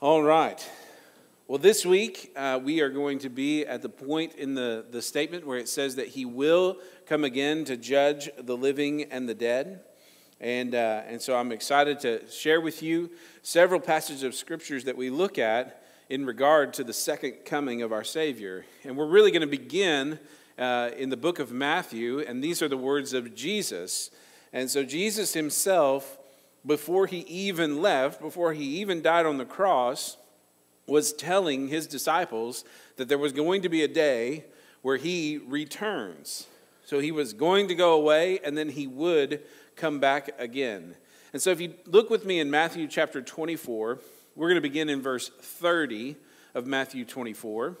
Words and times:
All 0.00 0.22
right. 0.22 0.64
Well, 1.48 1.58
this 1.58 1.84
week 1.84 2.30
uh, 2.36 2.60
we 2.62 2.80
are 2.82 2.88
going 2.88 3.18
to 3.18 3.28
be 3.28 3.66
at 3.66 3.82
the 3.82 3.88
point 3.88 4.36
in 4.36 4.54
the, 4.54 4.84
the 4.88 5.02
statement 5.02 5.44
where 5.44 5.58
it 5.58 5.68
says 5.68 5.96
that 5.96 6.06
he 6.06 6.24
will 6.24 6.78
come 7.04 7.24
again 7.24 7.64
to 7.64 7.76
judge 7.76 8.30
the 8.38 8.56
living 8.56 9.02
and 9.10 9.28
the 9.28 9.34
dead. 9.34 9.80
And, 10.38 10.76
uh, 10.76 11.02
and 11.08 11.20
so 11.20 11.36
I'm 11.36 11.50
excited 11.50 11.98
to 11.98 12.30
share 12.30 12.60
with 12.60 12.80
you 12.80 13.10
several 13.42 13.80
passages 13.80 14.22
of 14.22 14.36
scriptures 14.36 14.84
that 14.84 14.96
we 14.96 15.10
look 15.10 15.36
at 15.36 15.82
in 16.08 16.24
regard 16.24 16.74
to 16.74 16.84
the 16.84 16.92
second 16.92 17.44
coming 17.44 17.82
of 17.82 17.90
our 17.92 18.04
Savior. 18.04 18.66
And 18.84 18.96
we're 18.96 19.08
really 19.08 19.32
going 19.32 19.40
to 19.40 19.48
begin 19.48 20.20
uh, 20.60 20.90
in 20.96 21.10
the 21.10 21.16
book 21.16 21.40
of 21.40 21.50
Matthew, 21.50 22.20
and 22.20 22.40
these 22.42 22.62
are 22.62 22.68
the 22.68 22.76
words 22.76 23.14
of 23.14 23.34
Jesus. 23.34 24.12
And 24.52 24.70
so 24.70 24.84
Jesus 24.84 25.34
himself 25.34 26.18
before 26.66 27.06
he 27.06 27.20
even 27.20 27.80
left, 27.80 28.20
before 28.20 28.52
he 28.52 28.64
even 28.80 29.02
died 29.02 29.26
on 29.26 29.38
the 29.38 29.44
cross, 29.44 30.16
was 30.86 31.12
telling 31.12 31.68
his 31.68 31.86
disciples 31.86 32.64
that 32.96 33.08
there 33.08 33.18
was 33.18 33.32
going 33.32 33.62
to 33.62 33.68
be 33.68 33.82
a 33.82 33.88
day 33.88 34.44
where 34.82 34.96
he 34.96 35.38
returns. 35.46 36.46
So 36.84 37.00
he 37.00 37.12
was 37.12 37.32
going 37.32 37.68
to 37.68 37.74
go 37.74 37.92
away 37.92 38.40
and 38.42 38.56
then 38.56 38.70
he 38.70 38.86
would 38.86 39.42
come 39.76 40.00
back 40.00 40.30
again. 40.38 40.94
And 41.32 41.42
so 41.42 41.50
if 41.50 41.60
you 41.60 41.74
look 41.86 42.08
with 42.08 42.24
me 42.24 42.40
in 42.40 42.50
Matthew 42.50 42.88
chapter 42.88 43.20
24, 43.20 43.98
we're 44.34 44.48
going 44.48 44.56
to 44.56 44.62
begin 44.62 44.88
in 44.88 45.02
verse 45.02 45.28
30 45.28 46.16
of 46.54 46.66
Matthew 46.66 47.04
24. 47.04 47.76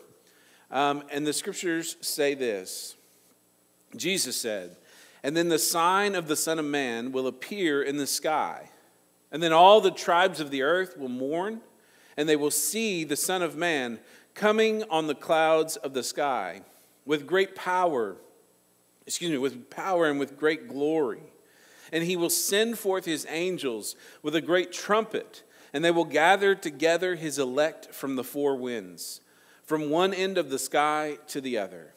Um, 0.70 1.02
and 1.10 1.26
the 1.26 1.32
scriptures 1.32 1.96
say 2.02 2.34
this 2.34 2.96
Jesus 3.96 4.36
said, 4.38 4.76
and 5.22 5.36
then 5.36 5.48
the 5.48 5.58
sign 5.58 6.14
of 6.14 6.28
the 6.28 6.36
Son 6.36 6.58
of 6.58 6.64
Man 6.64 7.12
will 7.12 7.26
appear 7.26 7.82
in 7.82 7.96
the 7.96 8.06
sky. 8.06 8.70
And 9.30 9.42
then 9.42 9.52
all 9.52 9.80
the 9.80 9.90
tribes 9.90 10.40
of 10.40 10.50
the 10.50 10.62
earth 10.62 10.96
will 10.96 11.08
mourn, 11.08 11.60
and 12.16 12.28
they 12.28 12.36
will 12.36 12.50
see 12.50 13.04
the 13.04 13.16
Son 13.16 13.42
of 13.42 13.56
Man 13.56 13.98
coming 14.34 14.84
on 14.84 15.06
the 15.06 15.14
clouds 15.14 15.76
of 15.76 15.94
the 15.94 16.02
sky 16.02 16.62
with 17.04 17.26
great 17.26 17.54
power, 17.54 18.16
excuse 19.06 19.30
me, 19.30 19.38
with 19.38 19.70
power 19.70 20.08
and 20.08 20.18
with 20.18 20.38
great 20.38 20.68
glory. 20.68 21.22
And 21.92 22.04
he 22.04 22.16
will 22.16 22.30
send 22.30 22.78
forth 22.78 23.04
his 23.04 23.26
angels 23.28 23.96
with 24.22 24.34
a 24.34 24.40
great 24.40 24.72
trumpet, 24.72 25.42
and 25.72 25.84
they 25.84 25.90
will 25.90 26.04
gather 26.04 26.54
together 26.54 27.16
his 27.16 27.38
elect 27.38 27.94
from 27.94 28.16
the 28.16 28.24
four 28.24 28.56
winds, 28.56 29.20
from 29.64 29.90
one 29.90 30.14
end 30.14 30.38
of 30.38 30.50
the 30.50 30.58
sky 30.58 31.18
to 31.28 31.40
the 31.40 31.58
other. 31.58 31.94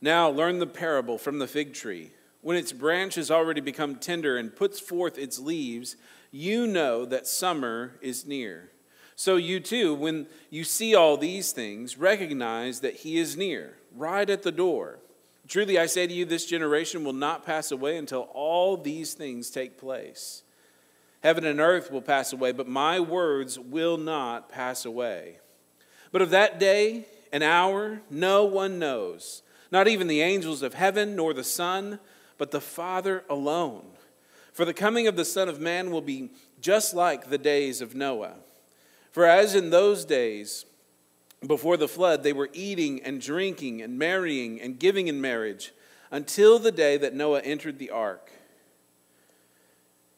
Now 0.00 0.28
learn 0.28 0.58
the 0.58 0.66
parable 0.66 1.18
from 1.18 1.38
the 1.38 1.46
fig 1.46 1.72
tree. 1.72 2.12
When 2.46 2.56
its 2.56 2.70
branch 2.70 3.16
has 3.16 3.28
already 3.28 3.60
become 3.60 3.96
tender 3.96 4.36
and 4.36 4.54
puts 4.54 4.78
forth 4.78 5.18
its 5.18 5.40
leaves, 5.40 5.96
you 6.30 6.68
know 6.68 7.04
that 7.04 7.26
summer 7.26 7.94
is 8.00 8.24
near. 8.24 8.70
So 9.16 9.34
you 9.34 9.58
too, 9.58 9.92
when 9.92 10.28
you 10.48 10.62
see 10.62 10.94
all 10.94 11.16
these 11.16 11.50
things, 11.50 11.98
recognize 11.98 12.82
that 12.82 12.98
he 12.98 13.18
is 13.18 13.36
near, 13.36 13.78
right 13.92 14.30
at 14.30 14.44
the 14.44 14.52
door. 14.52 15.00
Truly, 15.48 15.76
I 15.76 15.86
say 15.86 16.06
to 16.06 16.14
you, 16.14 16.24
this 16.24 16.46
generation 16.46 17.02
will 17.02 17.12
not 17.12 17.44
pass 17.44 17.72
away 17.72 17.96
until 17.96 18.28
all 18.32 18.76
these 18.76 19.14
things 19.14 19.50
take 19.50 19.76
place. 19.76 20.44
Heaven 21.24 21.44
and 21.44 21.58
earth 21.58 21.90
will 21.90 22.00
pass 22.00 22.32
away, 22.32 22.52
but 22.52 22.68
my 22.68 23.00
words 23.00 23.58
will 23.58 23.96
not 23.96 24.48
pass 24.48 24.84
away. 24.84 25.40
But 26.12 26.22
of 26.22 26.30
that 26.30 26.60
day 26.60 27.06
and 27.32 27.42
hour, 27.42 28.02
no 28.08 28.44
one 28.44 28.78
knows, 28.78 29.42
not 29.72 29.88
even 29.88 30.06
the 30.06 30.22
angels 30.22 30.62
of 30.62 30.74
heaven, 30.74 31.16
nor 31.16 31.34
the 31.34 31.42
Son 31.42 31.98
but 32.38 32.50
the 32.50 32.60
Father 32.60 33.24
alone. 33.28 33.84
For 34.52 34.64
the 34.64 34.74
coming 34.74 35.06
of 35.06 35.16
the 35.16 35.24
Son 35.24 35.48
of 35.48 35.60
Man 35.60 35.90
will 35.90 36.00
be 36.00 36.30
just 36.60 36.94
like 36.94 37.28
the 37.28 37.38
days 37.38 37.80
of 37.80 37.94
Noah. 37.94 38.34
For 39.10 39.24
as 39.24 39.54
in 39.54 39.70
those 39.70 40.04
days, 40.04 40.64
before 41.46 41.76
the 41.76 41.88
flood, 41.88 42.22
they 42.22 42.32
were 42.32 42.50
eating 42.52 43.02
and 43.02 43.20
drinking 43.20 43.82
and 43.82 43.98
marrying 43.98 44.60
and 44.60 44.78
giving 44.78 45.08
in 45.08 45.20
marriage 45.20 45.72
until 46.10 46.58
the 46.58 46.72
day 46.72 46.96
that 46.96 47.14
Noah 47.14 47.40
entered 47.40 47.78
the 47.78 47.90
ark. 47.90 48.30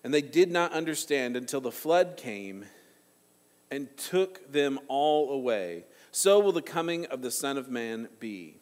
And 0.04 0.14
they 0.14 0.22
did 0.22 0.50
not 0.50 0.72
understand 0.72 1.36
until 1.36 1.60
the 1.60 1.72
flood 1.72 2.16
came 2.16 2.66
and 3.70 3.88
took 3.96 4.52
them 4.52 4.78
all 4.88 5.30
away. 5.30 5.84
So 6.10 6.38
will 6.38 6.52
the 6.52 6.62
coming 6.62 7.06
of 7.06 7.22
the 7.22 7.30
Son 7.30 7.58
of 7.58 7.68
Man 7.68 8.08
be. 8.20 8.58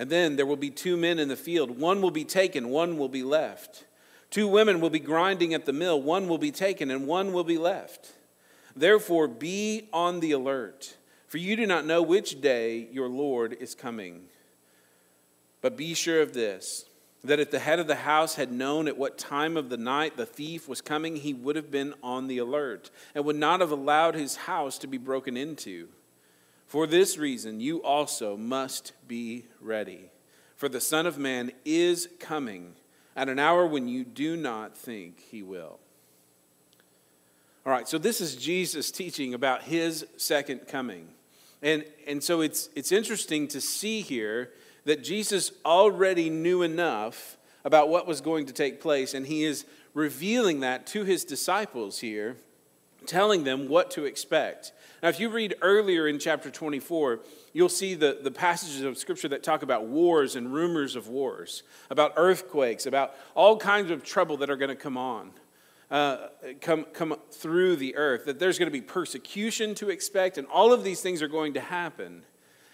And 0.00 0.08
then 0.08 0.36
there 0.36 0.46
will 0.46 0.56
be 0.56 0.70
two 0.70 0.96
men 0.96 1.18
in 1.18 1.28
the 1.28 1.36
field. 1.36 1.78
One 1.78 2.00
will 2.00 2.10
be 2.10 2.24
taken, 2.24 2.70
one 2.70 2.96
will 2.96 3.10
be 3.10 3.22
left. 3.22 3.84
Two 4.30 4.48
women 4.48 4.80
will 4.80 4.88
be 4.88 4.98
grinding 4.98 5.52
at 5.52 5.66
the 5.66 5.74
mill. 5.74 6.00
One 6.00 6.26
will 6.26 6.38
be 6.38 6.50
taken, 6.50 6.90
and 6.90 7.06
one 7.06 7.34
will 7.34 7.44
be 7.44 7.58
left. 7.58 8.12
Therefore, 8.74 9.28
be 9.28 9.90
on 9.92 10.20
the 10.20 10.32
alert, 10.32 10.96
for 11.26 11.36
you 11.36 11.54
do 11.54 11.66
not 11.66 11.84
know 11.84 12.00
which 12.00 12.40
day 12.40 12.88
your 12.90 13.10
Lord 13.10 13.54
is 13.60 13.74
coming. 13.74 14.22
But 15.60 15.76
be 15.76 15.92
sure 15.92 16.22
of 16.22 16.32
this 16.32 16.86
that 17.22 17.38
if 17.38 17.50
the 17.50 17.58
head 17.58 17.78
of 17.78 17.86
the 17.86 17.96
house 17.96 18.36
had 18.36 18.50
known 18.50 18.88
at 18.88 18.96
what 18.96 19.18
time 19.18 19.58
of 19.58 19.68
the 19.68 19.76
night 19.76 20.16
the 20.16 20.24
thief 20.24 20.66
was 20.66 20.80
coming, 20.80 21.16
he 21.16 21.34
would 21.34 21.56
have 21.56 21.70
been 21.70 21.92
on 22.02 22.26
the 22.26 22.38
alert 22.38 22.90
and 23.14 23.26
would 23.26 23.36
not 23.36 23.60
have 23.60 23.70
allowed 23.70 24.14
his 24.14 24.36
house 24.36 24.78
to 24.78 24.86
be 24.86 24.96
broken 24.96 25.36
into. 25.36 25.88
For 26.70 26.86
this 26.86 27.18
reason, 27.18 27.58
you 27.58 27.82
also 27.82 28.36
must 28.36 28.92
be 29.08 29.46
ready. 29.60 30.12
For 30.54 30.68
the 30.68 30.80
Son 30.80 31.04
of 31.04 31.18
Man 31.18 31.50
is 31.64 32.08
coming 32.20 32.74
at 33.16 33.28
an 33.28 33.40
hour 33.40 33.66
when 33.66 33.88
you 33.88 34.04
do 34.04 34.36
not 34.36 34.76
think 34.76 35.18
he 35.18 35.42
will. 35.42 35.80
All 37.66 37.72
right, 37.72 37.88
so 37.88 37.98
this 37.98 38.20
is 38.20 38.36
Jesus 38.36 38.92
teaching 38.92 39.34
about 39.34 39.64
his 39.64 40.06
second 40.16 40.68
coming. 40.68 41.08
And, 41.60 41.84
and 42.06 42.22
so 42.22 42.40
it's, 42.40 42.68
it's 42.76 42.92
interesting 42.92 43.48
to 43.48 43.60
see 43.60 44.00
here 44.00 44.52
that 44.84 45.02
Jesus 45.02 45.50
already 45.64 46.30
knew 46.30 46.62
enough 46.62 47.36
about 47.64 47.88
what 47.88 48.06
was 48.06 48.20
going 48.20 48.46
to 48.46 48.52
take 48.52 48.80
place, 48.80 49.12
and 49.12 49.26
he 49.26 49.42
is 49.42 49.64
revealing 49.92 50.60
that 50.60 50.86
to 50.86 51.02
his 51.02 51.24
disciples 51.24 51.98
here, 51.98 52.36
telling 53.06 53.44
them 53.44 53.68
what 53.68 53.90
to 53.92 54.04
expect. 54.04 54.72
Now, 55.02 55.08
if 55.08 55.18
you 55.18 55.30
read 55.30 55.54
earlier 55.62 56.06
in 56.06 56.18
chapter 56.18 56.50
24, 56.50 57.20
you'll 57.52 57.68
see 57.68 57.94
the, 57.94 58.18
the 58.22 58.30
passages 58.30 58.82
of 58.82 58.98
Scripture 58.98 59.28
that 59.28 59.42
talk 59.42 59.62
about 59.62 59.86
wars 59.86 60.36
and 60.36 60.52
rumors 60.52 60.94
of 60.94 61.08
wars, 61.08 61.62
about 61.88 62.12
earthquakes, 62.16 62.86
about 62.86 63.14
all 63.34 63.56
kinds 63.56 63.90
of 63.90 64.04
trouble 64.04 64.36
that 64.38 64.50
are 64.50 64.56
going 64.56 64.68
to 64.68 64.76
come 64.76 64.98
on, 64.98 65.30
uh, 65.90 66.28
come, 66.60 66.84
come 66.92 67.16
through 67.30 67.76
the 67.76 67.96
earth, 67.96 68.26
that 68.26 68.38
there's 68.38 68.58
going 68.58 68.68
to 68.68 68.72
be 68.72 68.82
persecution 68.82 69.74
to 69.76 69.88
expect, 69.88 70.36
and 70.36 70.46
all 70.48 70.72
of 70.72 70.84
these 70.84 71.00
things 71.00 71.22
are 71.22 71.28
going 71.28 71.54
to 71.54 71.60
happen. 71.60 72.22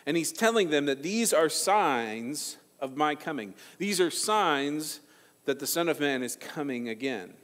And 0.05 0.17
he's 0.17 0.33
telling 0.33 0.71
them 0.71 0.87
that 0.87 1.03
these 1.03 1.33
are 1.33 1.49
signs 1.49 2.57
of 2.81 2.97
my 2.97 3.15
coming. 3.15 3.55
These 3.79 4.01
are 4.01 4.11
signs 4.11 5.01
that 5.45 5.59
the 5.61 5.67
Son 5.67 5.89
of 5.89 6.01
Man 6.01 6.23
is 6.23 6.37
coming 6.37 6.89
again. 6.89 7.35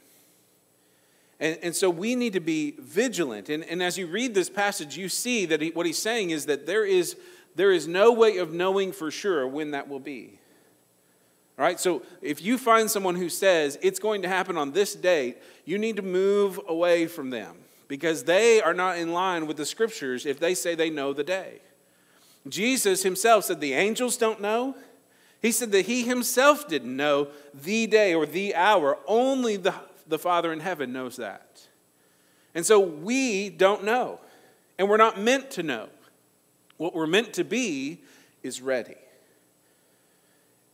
And, 1.43 1.59
and 1.61 1.77
so 1.77 1.91
we 1.91 2.15
need 2.15 2.35
to 2.35 2.41
be 2.41 2.77
vigilant. 2.79 3.49
And, 3.49 3.65
and 3.65 3.83
as 3.83 3.99
you 3.99 4.07
read 4.07 4.33
this 4.33 4.49
passage, 4.49 4.97
you 4.97 5.09
see 5.09 5.45
that 5.47 5.61
he, 5.61 5.71
what 5.71 5.87
he's 5.87 5.99
saying 5.99 6.31
is 6.31 6.47
that 6.47 6.67
there 6.67 6.85
is, 6.85 7.17
there 7.57 7.73
is 7.73 7.89
no 7.89 8.13
way 8.13 8.39
of 8.39 8.55
knowing 8.55 8.93
for 8.93 9.11
sure 9.11 9.47
when 9.49 9.73
that 9.73 9.89
will 9.89 9.99
be. 9.99 10.39
All 11.59 11.65
right, 11.65 11.81
so 11.81 12.03
if 12.23 12.41
you 12.41 12.57
find 12.59 12.89
someone 12.89 13.17
who 13.17 13.29
says 13.29 13.77
it's 13.83 13.99
going 13.99 14.23
to 14.23 14.29
happen 14.29 14.57
on 14.57 14.71
this 14.71 14.95
date, 14.95 15.37
you 15.65 15.79
need 15.79 15.97
to 15.97 16.03
move 16.03 16.61
away 16.69 17.09
from 17.09 17.31
them 17.31 17.57
because 17.89 18.23
they 18.23 18.63
are 18.63 18.73
not 18.73 18.97
in 18.97 19.13
line 19.13 19.49
with 19.49 19.57
the 19.57 19.67
scriptures 19.67 20.27
if 20.27 20.39
they 20.39 20.55
say 20.55 20.77
they 20.77 20.91
know 20.91 21.13
the 21.13 21.25
day. 21.25 21.59
Jesus 22.49 23.03
himself 23.03 23.45
said 23.45 23.61
the 23.61 23.75
angels 23.75 24.17
don't 24.17 24.41
know. 24.41 24.77
He 25.41 25.51
said 25.51 25.73
that 25.73 25.87
he 25.87 26.05
himself 26.05 26.69
didn't 26.69 26.97
know 26.97 27.29
the 27.53 27.89
day 27.89 28.15
or 28.15 28.27
the 28.27 28.55
hour. 28.55 28.97
Only 29.09 29.57
the 29.57 29.75
the 30.07 30.19
Father 30.19 30.53
in 30.53 30.61
heaven 30.61 30.93
knows 30.93 31.17
that. 31.17 31.67
And 32.55 32.67
so 32.67 32.81
we 32.81 33.49
don't 33.49 33.85
know, 33.85 34.21
and 34.79 34.89
we're 34.89 34.97
not 34.97 35.19
meant 35.19 35.51
to 35.53 35.63
know. 35.63 35.89
What 36.77 36.95
we're 36.95 37.07
meant 37.07 37.33
to 37.35 37.45
be 37.45 38.01
is 38.43 38.61
ready. 38.61 38.97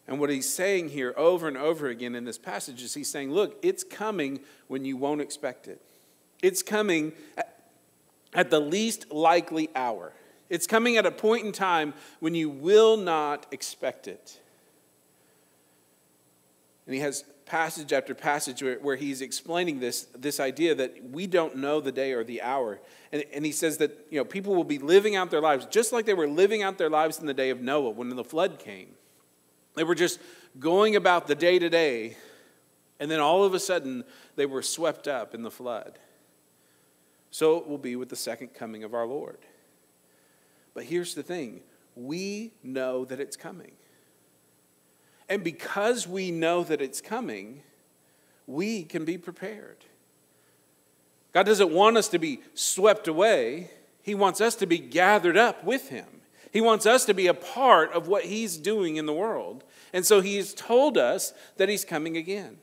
And 0.06 0.19
what 0.19 0.30
he's 0.30 0.48
saying 0.48 0.88
here 0.88 1.12
over 1.19 1.46
and 1.46 1.56
over 1.56 1.88
again 1.88 2.14
in 2.14 2.25
this 2.25 2.38
passage 2.38 2.82
is 2.82 2.94
he's 2.94 3.10
saying, 3.10 3.30
look, 3.30 3.58
it's 3.62 3.84
coming 3.84 4.40
when 4.66 4.86
you 4.86 4.96
won't 4.96 5.20
expect 5.20 5.69
it. 5.69 5.82
It's 6.42 6.62
coming 6.62 7.12
at 8.32 8.50
the 8.50 8.60
least 8.60 9.12
likely 9.12 9.69
hour. 9.75 10.12
It's 10.48 10.66
coming 10.66 10.96
at 10.96 11.04
a 11.04 11.10
point 11.10 11.44
in 11.44 11.52
time 11.52 11.92
when 12.20 12.34
you 12.34 12.48
will 12.48 12.96
not 12.96 13.46
expect 13.50 14.08
it. 14.08 14.40
And 16.86 16.94
he 16.94 17.02
has 17.02 17.25
passage 17.48 17.92
after 17.92 18.14
passage 18.14 18.62
where, 18.62 18.78
where, 18.78 18.96
he's 18.96 19.22
explaining 19.22 19.80
this, 19.80 20.06
this 20.16 20.38
idea 20.38 20.74
that 20.74 21.10
we 21.10 21.26
don't 21.26 21.56
know 21.56 21.80
the 21.80 21.90
day 21.90 22.12
or 22.12 22.22
the 22.22 22.42
hour. 22.42 22.78
And, 23.10 23.24
and 23.32 23.44
he 23.44 23.52
says 23.52 23.78
that 23.78 24.06
you 24.10 24.18
know, 24.18 24.24
people 24.24 24.54
will 24.54 24.64
be 24.64 24.78
living 24.78 25.16
out 25.16 25.30
their 25.30 25.40
lives 25.40 25.66
just 25.66 25.92
like 25.92 26.04
they 26.04 26.14
were 26.14 26.28
living 26.28 26.62
out 26.62 26.78
their 26.78 26.90
lives 26.90 27.18
in 27.18 27.26
the 27.26 27.34
day 27.34 27.50
of 27.50 27.60
Noah 27.60 27.90
when 27.90 28.08
the 28.10 28.24
flood 28.24 28.58
came. 28.58 28.88
They 29.74 29.84
were 29.84 29.94
just 29.94 30.20
going 30.58 30.96
about 30.96 31.26
the 31.26 31.34
day 31.34 31.58
to 31.58 31.70
day, 31.70 32.16
and 33.00 33.10
then 33.10 33.20
all 33.20 33.44
of 33.44 33.54
a 33.54 33.60
sudden 33.60 34.04
they 34.36 34.46
were 34.46 34.62
swept 34.62 35.08
up 35.08 35.34
in 35.34 35.42
the 35.42 35.50
flood. 35.50 35.98
so 37.30 37.56
it 37.58 37.66
will 37.66 37.78
be 37.78 37.96
with 37.96 38.08
the 38.08 38.16
second 38.16 38.54
coming 38.54 38.84
of 38.84 38.94
our 38.94 39.06
Lord. 39.06 39.38
But 40.74 40.84
here's 40.84 41.14
the 41.14 41.22
thing 41.22 41.62
we 41.96 42.52
know 42.62 43.04
that 43.04 43.20
it's 43.20 43.36
coming. 43.36 43.72
And 45.28 45.44
because 45.44 46.06
we 46.06 46.30
know 46.30 46.64
that 46.64 46.80
it's 46.80 47.00
coming, 47.00 47.62
we 48.46 48.82
can 48.82 49.04
be 49.04 49.19
prepared. 49.19 49.84
God 51.32 51.44
doesn't 51.44 51.70
want 51.70 51.96
us 51.96 52.08
to 52.08 52.19
be 52.19 52.40
swept 52.54 53.06
away, 53.06 53.70
He 54.02 54.14
wants 54.14 54.40
us 54.40 54.54
to 54.56 54.66
be 54.66 54.78
gathered 54.78 55.36
up 55.36 55.62
with 55.64 55.90
Him. 55.90 56.06
He 56.50 56.62
wants 56.62 56.86
us 56.86 57.04
to 57.04 57.14
be 57.14 57.26
a 57.26 57.34
part 57.34 57.92
of 57.92 58.08
what 58.08 58.25
He's 58.25 58.56
doing 58.56 58.96
in 58.96 59.06
the 59.06 59.12
world. 59.12 59.64
And 59.92 60.06
so 60.06 60.20
He's 60.20 60.54
told 60.54 60.96
us 60.96 61.34
that 61.58 61.69
He's 61.69 61.84
coming 61.84 62.16
again. 62.16 62.58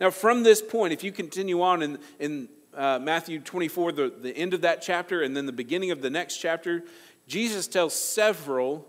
Now, 0.00 0.10
from 0.10 0.42
this 0.42 0.62
point, 0.62 0.92
if 0.92 1.04
you 1.04 1.12
continue 1.12 1.62
on 1.62 1.82
in, 1.82 1.98
in 2.18 2.48
uh, 2.74 2.98
Matthew 3.00 3.40
24, 3.40 3.92
the, 3.92 4.12
the 4.20 4.36
end 4.36 4.54
of 4.54 4.60
that 4.62 4.82
chapter, 4.82 5.22
and 5.22 5.36
then 5.36 5.46
the 5.46 5.52
beginning 5.52 5.90
of 5.90 6.00
the 6.00 6.10
next 6.10 6.38
chapter, 6.38 6.84
Jesus 7.26 7.66
tells 7.66 7.94
several 7.94 8.86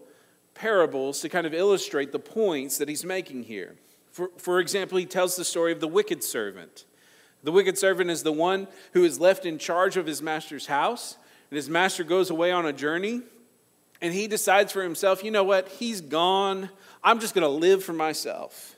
parables 0.53 1.21
to 1.21 1.29
kind 1.29 1.47
of 1.47 1.53
illustrate 1.53 2.11
the 2.11 2.19
points 2.19 2.77
that 2.77 2.89
he's 2.89 3.05
making 3.05 3.43
here. 3.43 3.75
For, 4.11 4.29
for 4.37 4.59
example, 4.59 4.97
he 4.97 5.05
tells 5.05 5.35
the 5.35 5.43
story 5.43 5.71
of 5.71 5.79
the 5.79 5.87
wicked 5.87 6.23
servant. 6.23 6.85
The 7.43 7.51
wicked 7.51 7.77
servant 7.77 8.09
is 8.09 8.23
the 8.23 8.31
one 8.31 8.67
who 8.93 9.03
is 9.03 9.19
left 9.19 9.45
in 9.45 9.57
charge 9.57 9.97
of 9.97 10.05
his 10.05 10.21
master's 10.21 10.67
house, 10.67 11.17
and 11.49 11.55
his 11.55 11.69
master 11.69 12.03
goes 12.03 12.29
away 12.29 12.51
on 12.51 12.65
a 12.65 12.73
journey, 12.73 13.21
and 14.01 14.13
he 14.13 14.27
decides 14.27 14.71
for 14.71 14.83
himself, 14.83 15.23
you 15.23 15.31
know 15.31 15.43
what, 15.43 15.67
he's 15.69 16.01
gone. 16.01 16.69
I'm 17.03 17.19
just 17.19 17.33
going 17.33 17.43
to 17.43 17.49
live 17.49 17.83
for 17.83 17.93
myself, 17.93 18.75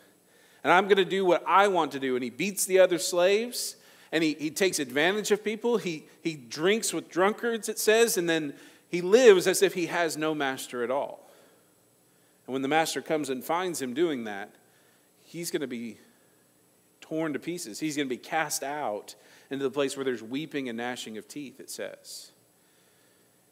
and 0.64 0.72
I'm 0.72 0.86
going 0.86 0.98
to 0.98 1.06
do 1.06 1.26
what 1.26 1.44
I 1.46 1.68
want 1.68 1.92
to 1.92 2.00
do. 2.00 2.16
And 2.16 2.24
he 2.24 2.30
beats 2.30 2.66
the 2.66 2.80
other 2.80 2.98
slaves, 2.98 3.76
and 4.12 4.24
he, 4.24 4.36
he 4.40 4.50
takes 4.50 4.80
advantage 4.80 5.32
of 5.32 5.44
people. 5.44 5.78
He, 5.78 6.06
he 6.22 6.36
drinks 6.36 6.94
with 6.94 7.10
drunkards, 7.10 7.70
it 7.70 7.78
says, 7.78 8.18
and 8.18 8.30
then 8.30 8.54
he 8.90 9.02
lives 9.02 9.48
as 9.48 9.62
if 9.62 9.74
he 9.74 9.88
has 9.88 10.16
no 10.16 10.34
master 10.34 10.84
at 10.84 10.90
all. 10.90 11.25
And 12.48 12.54
when 12.54 12.62
the 12.62 12.68
master 12.68 13.02
comes 13.02 13.30
and 13.30 13.44
finds 13.44 13.82
him 13.82 13.94
doing 13.94 14.26
that, 14.26 14.54
he's 15.24 15.52
going 15.52 15.62
to 15.62 15.68
be 15.68 15.98
torn 17.02 17.34
to 17.34 17.40
pieces. 17.40 17.80
He's 17.80 17.96
going 17.96 18.08
to 18.08 18.14
be 18.14 18.18
cast 18.18 18.64
out 18.64 19.16
into 19.50 19.64
the 19.64 19.72
place 19.72 19.96
where 19.96 20.04
there's 20.04 20.24
weeping 20.24 20.70
and 20.70 20.78
gnashing 20.78 21.18
of 21.18 21.28
teeth, 21.28 21.60
it 21.60 21.70
says. 21.70 22.32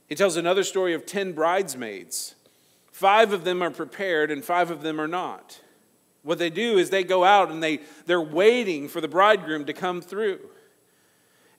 He 0.07 0.16
tells 0.16 0.38
another 0.38 0.63
story 0.63 0.94
of 0.94 1.06
10 1.06 1.34
bridesmaids. 1.34 2.36
Five 2.92 3.34
of 3.34 3.44
them 3.44 3.62
are 3.62 3.72
prepared 3.72 4.31
and 4.31 4.44
five 4.44 4.69
of 4.69 4.81
them 4.81 5.00
are 5.00 5.07
not. 5.07 5.60
What 6.24 6.39
they 6.39 6.50
do 6.50 6.78
is 6.78 6.89
they 6.89 7.04
go 7.04 7.24
out 7.24 7.51
and 7.51 7.62
they, 7.62 7.80
they're 8.06 8.22
waiting 8.22 8.88
for 8.88 9.01
the 9.01 9.07
bridegroom 9.07 9.66
to 9.66 9.74
come 9.74 10.01
through. 10.01 10.39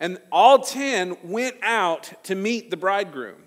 And 0.01 0.19
all 0.33 0.59
10 0.59 1.17
went 1.23 1.57
out 1.63 2.13
to 2.25 2.35
meet 2.35 2.71
the 2.71 2.77
bridegroom. 2.77 3.44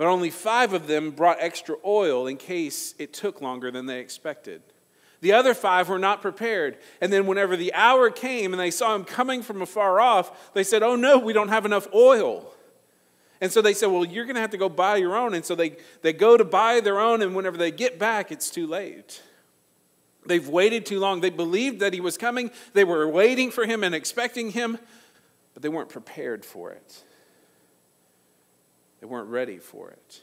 But 0.00 0.08
only 0.08 0.30
five 0.30 0.72
of 0.72 0.86
them 0.86 1.10
brought 1.10 1.36
extra 1.40 1.76
oil 1.84 2.26
in 2.26 2.38
case 2.38 2.94
it 2.98 3.12
took 3.12 3.42
longer 3.42 3.70
than 3.70 3.84
they 3.84 4.00
expected. 4.00 4.62
The 5.20 5.34
other 5.34 5.52
five 5.52 5.90
were 5.90 5.98
not 5.98 6.22
prepared. 6.22 6.78
And 7.02 7.12
then, 7.12 7.26
whenever 7.26 7.54
the 7.54 7.74
hour 7.74 8.08
came 8.08 8.54
and 8.54 8.60
they 8.60 8.70
saw 8.70 8.94
him 8.94 9.04
coming 9.04 9.42
from 9.42 9.60
afar 9.60 10.00
off, 10.00 10.54
they 10.54 10.64
said, 10.64 10.82
Oh 10.82 10.96
no, 10.96 11.18
we 11.18 11.34
don't 11.34 11.50
have 11.50 11.66
enough 11.66 11.86
oil. 11.92 12.50
And 13.42 13.52
so 13.52 13.60
they 13.60 13.74
said, 13.74 13.88
Well, 13.88 14.06
you're 14.06 14.24
going 14.24 14.36
to 14.36 14.40
have 14.40 14.52
to 14.52 14.56
go 14.56 14.70
buy 14.70 14.96
your 14.96 15.14
own. 15.14 15.34
And 15.34 15.44
so 15.44 15.54
they, 15.54 15.76
they 16.00 16.14
go 16.14 16.38
to 16.38 16.46
buy 16.46 16.80
their 16.80 16.98
own, 16.98 17.20
and 17.20 17.34
whenever 17.34 17.58
they 17.58 17.70
get 17.70 17.98
back, 17.98 18.32
it's 18.32 18.48
too 18.48 18.66
late. 18.66 19.20
They've 20.24 20.48
waited 20.48 20.86
too 20.86 20.98
long. 20.98 21.20
They 21.20 21.28
believed 21.28 21.80
that 21.80 21.92
he 21.92 22.00
was 22.00 22.16
coming, 22.16 22.52
they 22.72 22.84
were 22.84 23.06
waiting 23.06 23.50
for 23.50 23.66
him 23.66 23.84
and 23.84 23.94
expecting 23.94 24.52
him, 24.52 24.78
but 25.52 25.62
they 25.62 25.68
weren't 25.68 25.90
prepared 25.90 26.46
for 26.46 26.70
it. 26.70 27.04
They 29.00 29.06
weren't 29.06 29.28
ready 29.28 29.58
for 29.58 29.90
it. 29.90 30.22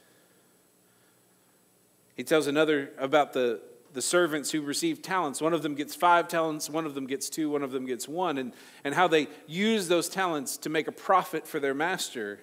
He 2.16 2.24
tells 2.24 2.46
another 2.46 2.90
about 2.98 3.32
the, 3.32 3.60
the 3.92 4.02
servants 4.02 4.50
who 4.50 4.62
receive 4.62 5.02
talents. 5.02 5.40
One 5.40 5.52
of 5.52 5.62
them 5.62 5.74
gets 5.74 5.94
five 5.94 6.28
talents, 6.28 6.68
one 6.68 6.86
of 6.86 6.94
them 6.94 7.06
gets 7.06 7.28
two, 7.28 7.50
one 7.50 7.62
of 7.62 7.70
them 7.70 7.86
gets 7.86 8.08
one, 8.08 8.38
and, 8.38 8.52
and 8.84 8.94
how 8.94 9.08
they 9.08 9.28
use 9.46 9.88
those 9.88 10.08
talents 10.08 10.56
to 10.58 10.68
make 10.68 10.88
a 10.88 10.92
profit 10.92 11.46
for 11.46 11.60
their 11.60 11.74
master. 11.74 12.40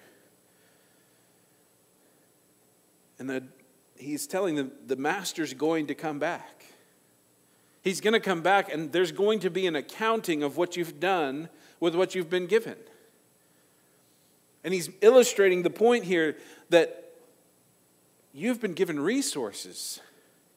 And 3.18 3.28
the, 3.28 3.44
he's 3.98 4.26
telling 4.26 4.54
them 4.54 4.72
the 4.86 4.96
master's 4.96 5.54
going 5.54 5.86
to 5.88 5.94
come 5.94 6.18
back. 6.18 6.64
He's 7.82 8.00
going 8.00 8.14
to 8.14 8.20
come 8.20 8.42
back, 8.42 8.72
and 8.72 8.92
there's 8.92 9.12
going 9.12 9.40
to 9.40 9.50
be 9.50 9.66
an 9.66 9.76
accounting 9.76 10.42
of 10.42 10.56
what 10.56 10.76
you've 10.76 10.98
done 10.98 11.48
with 11.80 11.94
what 11.94 12.14
you've 12.14 12.30
been 12.30 12.46
given. 12.46 12.76
And 14.66 14.74
he's 14.74 14.90
illustrating 15.00 15.62
the 15.62 15.70
point 15.70 16.04
here 16.04 16.36
that 16.70 17.12
you've 18.32 18.60
been 18.60 18.74
given 18.74 18.98
resources. 18.98 20.00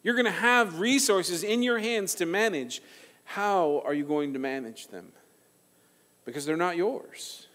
You're 0.01 0.15
going 0.15 0.25
to 0.25 0.31
have 0.31 0.79
resources 0.79 1.43
in 1.43 1.61
your 1.61 1.77
hands 1.77 2.15
to 2.15 2.25
manage. 2.25 2.81
How 3.23 3.83
are 3.85 3.93
you 3.93 4.03
going 4.03 4.33
to 4.33 4.39
manage 4.39 4.87
them? 4.87 5.11
Because 6.25 6.43
they're 6.43 6.57
not 6.57 6.75
yours. 6.75 7.45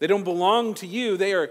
They 0.00 0.06
don't 0.06 0.22
belong 0.22 0.74
to 0.74 0.86
you, 0.86 1.16
they 1.16 1.32
are 1.32 1.50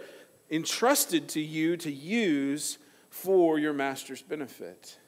entrusted 0.52 1.28
to 1.30 1.42
you 1.42 1.76
to 1.78 1.92
use 1.92 2.78
for 3.10 3.58
your 3.58 3.74
master's 3.74 4.22
benefit. 4.22 5.00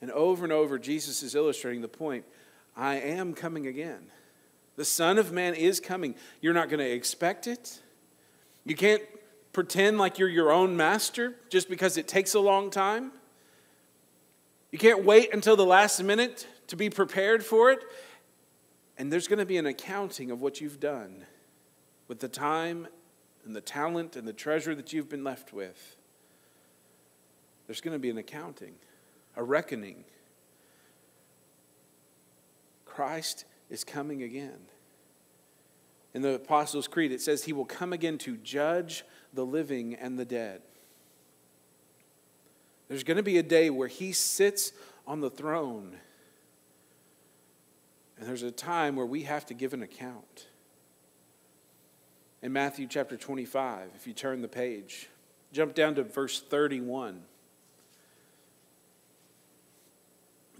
And 0.00 0.12
over 0.12 0.44
and 0.44 0.52
over, 0.52 0.78
Jesus 0.78 1.24
is 1.24 1.34
illustrating 1.34 1.82
the 1.82 1.88
point 1.88 2.24
I 2.76 3.00
am 3.00 3.34
coming 3.34 3.66
again. 3.66 4.12
The 4.82 4.86
Son 4.86 5.16
of 5.16 5.30
Man 5.30 5.54
is 5.54 5.78
coming. 5.78 6.16
You're 6.40 6.54
not 6.54 6.68
going 6.68 6.80
to 6.80 6.90
expect 6.90 7.46
it. 7.46 7.80
You 8.64 8.74
can't 8.74 9.00
pretend 9.52 9.96
like 9.96 10.18
you're 10.18 10.28
your 10.28 10.50
own 10.50 10.76
master 10.76 11.36
just 11.50 11.70
because 11.70 11.96
it 11.96 12.08
takes 12.08 12.34
a 12.34 12.40
long 12.40 12.68
time. 12.68 13.12
You 14.72 14.80
can't 14.80 15.04
wait 15.04 15.32
until 15.32 15.54
the 15.54 15.64
last 15.64 16.02
minute 16.02 16.48
to 16.66 16.74
be 16.74 16.90
prepared 16.90 17.44
for 17.44 17.70
it. 17.70 17.84
And 18.98 19.12
there's 19.12 19.28
going 19.28 19.38
to 19.38 19.46
be 19.46 19.56
an 19.56 19.66
accounting 19.66 20.32
of 20.32 20.42
what 20.42 20.60
you've 20.60 20.80
done 20.80 21.26
with 22.08 22.18
the 22.18 22.26
time 22.26 22.88
and 23.46 23.54
the 23.54 23.60
talent 23.60 24.16
and 24.16 24.26
the 24.26 24.32
treasure 24.32 24.74
that 24.74 24.92
you've 24.92 25.08
been 25.08 25.22
left 25.22 25.52
with. 25.52 25.94
There's 27.68 27.80
going 27.80 27.94
to 27.94 28.00
be 28.00 28.10
an 28.10 28.18
accounting, 28.18 28.74
a 29.36 29.44
reckoning. 29.44 30.02
Christ 32.84 33.44
is 33.70 33.84
coming 33.84 34.24
again. 34.24 34.58
In 36.14 36.22
the 36.22 36.34
Apostles' 36.34 36.88
Creed, 36.88 37.12
it 37.12 37.20
says 37.20 37.44
he 37.44 37.52
will 37.52 37.64
come 37.64 37.92
again 37.92 38.18
to 38.18 38.36
judge 38.36 39.04
the 39.32 39.46
living 39.46 39.94
and 39.94 40.18
the 40.18 40.24
dead. 40.24 40.60
There's 42.88 43.04
going 43.04 43.16
to 43.16 43.22
be 43.22 43.38
a 43.38 43.42
day 43.42 43.70
where 43.70 43.88
he 43.88 44.12
sits 44.12 44.72
on 45.06 45.20
the 45.20 45.30
throne. 45.30 45.96
And 48.18 48.28
there's 48.28 48.42
a 48.42 48.50
time 48.50 48.96
where 48.96 49.06
we 49.06 49.22
have 49.22 49.46
to 49.46 49.54
give 49.54 49.72
an 49.72 49.82
account. 49.82 50.48
In 52.42 52.52
Matthew 52.52 52.86
chapter 52.86 53.16
25, 53.16 53.90
if 53.96 54.06
you 54.06 54.12
turn 54.12 54.42
the 54.42 54.48
page, 54.48 55.08
jump 55.52 55.74
down 55.74 55.94
to 55.94 56.02
verse 56.02 56.40
31. 56.40 57.22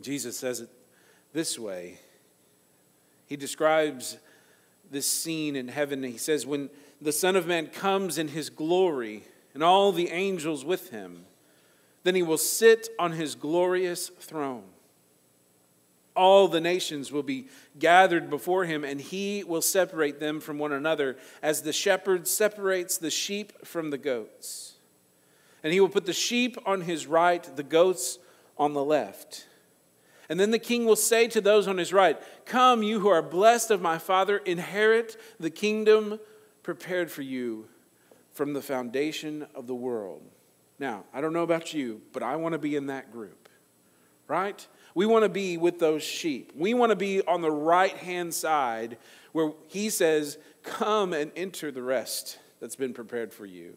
Jesus 0.01 0.39
says 0.39 0.61
it 0.61 0.71
this 1.33 1.59
way 1.59 1.99
he 3.27 3.37
describes 3.37 4.19
this 4.93 5.07
scene 5.07 5.57
in 5.57 5.69
heaven. 5.69 6.03
He 6.03 6.19
says, 6.19 6.47
When 6.47 6.71
the 7.01 7.13
Son 7.13 7.35
of 7.35 7.47
Man 7.47 7.67
comes 7.67 8.19
in 8.19 8.29
his 8.29 8.51
glory 8.51 9.25
and 9.55 9.63
all 9.63 9.91
the 9.91 10.11
angels 10.11 10.65
with 10.65 10.91
him, 10.91 11.25
then 12.05 12.15
he 12.15 12.23
will 12.23 12.39
sit 12.39 12.89
on 12.99 13.13
his 13.13 13.35
glorious 13.35 14.09
throne. 14.09 14.65
All 16.15 16.47
the 16.47 16.61
nations 16.61 17.11
will 17.11 17.23
be 17.23 17.49
gathered 17.79 18.29
before 18.29 18.65
him, 18.67 18.85
and 18.85 19.01
he 19.01 19.45
will 19.45 19.63
separate 19.63 20.21
them 20.21 20.41
from 20.41 20.59
one 20.59 20.73
another 20.73 21.17
as 21.43 21.63
the 21.63 21.73
shepherd 21.73 22.29
separates 22.29 22.99
the 22.99 23.11
sheep 23.11 23.67
from 23.67 23.91
the 23.91 23.99
goats. 23.99 24.75
And 25.65 25.73
he 25.73 25.81
will 25.81 25.89
put 25.89 26.07
the 26.07 26.13
sheep 26.13 26.59
on 26.67 26.83
his 26.83 27.07
right, 27.07 27.43
the 27.57 27.63
goats 27.63 28.19
on 28.59 28.75
the 28.75 28.85
left. 28.85 29.47
And 30.29 30.39
then 30.39 30.51
the 30.51 30.59
king 30.59 30.85
will 30.85 30.97
say 30.97 31.29
to 31.29 31.41
those 31.41 31.67
on 31.69 31.79
his 31.79 31.93
right, 31.93 32.21
Come, 32.45 32.83
you 32.83 33.01
who 33.01 33.09
are 33.09 33.23
blessed 33.23 33.71
of 33.71 33.81
my 33.81 33.99
Father, 33.99 34.39
inherit 34.39 35.17
the 35.39 35.51
kingdom 35.51 36.21
prepared 36.63 37.11
for 37.11 37.23
you 37.23 37.69
from 38.33 38.53
the 38.53 38.63
foundation 38.63 39.47
of 39.55 39.67
the 39.67 39.75
world. 39.75 40.23
Now, 40.79 41.05
I 41.13 41.21
don't 41.21 41.33
know 41.33 41.43
about 41.43 41.75
you, 41.75 42.01
but 42.13 42.23
I 42.23 42.37
want 42.37 42.55
to 42.55 42.59
be 42.59 42.77
in 42.77 42.87
that 42.87 43.13
group, 43.13 43.49
right? 44.27 44.67
We 44.95 45.07
want 45.07 45.25
to 45.25 45.29
be 45.29 45.57
with 45.57 45.79
those 45.79 46.03
sheep. 46.03 46.53
We 46.57 46.75
want 46.75 46.91
to 46.91 46.97
be 46.97 47.23
on 47.23 47.41
the 47.41 47.51
right 47.51 47.97
hand 47.97 48.35
side 48.35 48.99
where 49.33 49.53
he 49.69 49.91
says, 49.91 50.39
Come 50.63 51.13
and 51.13 51.33
enter 51.35 51.71
the 51.71 51.83
rest 51.83 52.39
that's 52.61 52.77
been 52.77 52.95
prepared 52.95 53.33
for 53.33 53.47
you. 53.47 53.77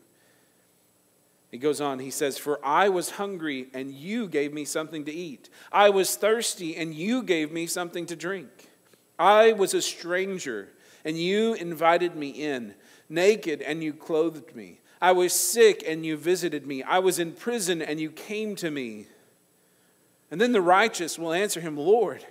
He 1.55 1.59
goes 1.59 1.79
on, 1.79 1.99
he 1.99 2.11
says, 2.11 2.37
For 2.37 2.59
I 2.65 2.89
was 2.89 3.11
hungry, 3.11 3.67
and 3.73 3.89
you 3.89 4.27
gave 4.27 4.51
me 4.51 4.65
something 4.65 5.05
to 5.05 5.11
eat. 5.13 5.49
I 5.71 5.89
was 5.89 6.17
thirsty, 6.17 6.75
and 6.75 6.93
you 6.93 7.23
gave 7.23 7.49
me 7.49 7.65
something 7.65 8.05
to 8.07 8.15
drink. 8.17 8.49
I 9.17 9.53
was 9.53 9.73
a 9.73 9.81
stranger, 9.81 10.67
and 11.05 11.17
you 11.17 11.53
invited 11.53 12.13
me 12.13 12.31
in. 12.31 12.73
Naked, 13.07 13.61
and 13.61 13.81
you 13.81 13.93
clothed 13.93 14.53
me. 14.53 14.81
I 15.01 15.13
was 15.13 15.31
sick, 15.31 15.81
and 15.87 16.05
you 16.05 16.17
visited 16.17 16.67
me. 16.67 16.83
I 16.83 16.99
was 16.99 17.19
in 17.19 17.31
prison, 17.31 17.81
and 17.81 18.01
you 18.01 18.11
came 18.11 18.57
to 18.57 18.69
me. 18.69 19.07
And 20.29 20.41
then 20.41 20.51
the 20.51 20.59
righteous 20.59 21.17
will 21.17 21.31
answer 21.31 21.61
him, 21.61 21.77
Lord, 21.77 22.25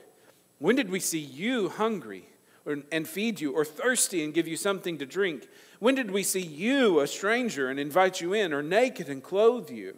when 0.59 0.77
did 0.77 0.91
we 0.91 1.01
see 1.01 1.19
you 1.19 1.71
hungry 1.71 2.29
and 2.67 3.07
feed 3.07 3.41
you, 3.41 3.53
or 3.53 3.65
thirsty 3.65 4.25
and 4.25 4.33
give 4.33 4.49
you 4.49 4.57
something 4.57 4.99
to 4.99 5.07
drink? 5.07 5.49
When 5.81 5.95
did 5.95 6.11
we 6.11 6.23
see 6.23 6.41
you, 6.41 7.01
a 7.01 7.07
stranger, 7.07 7.69
and 7.69 7.79
invite 7.79 8.21
you 8.21 8.33
in, 8.33 8.53
or 8.53 8.63
naked 8.63 9.09
and 9.09 9.23
clothe 9.23 9.71
you? 9.71 9.97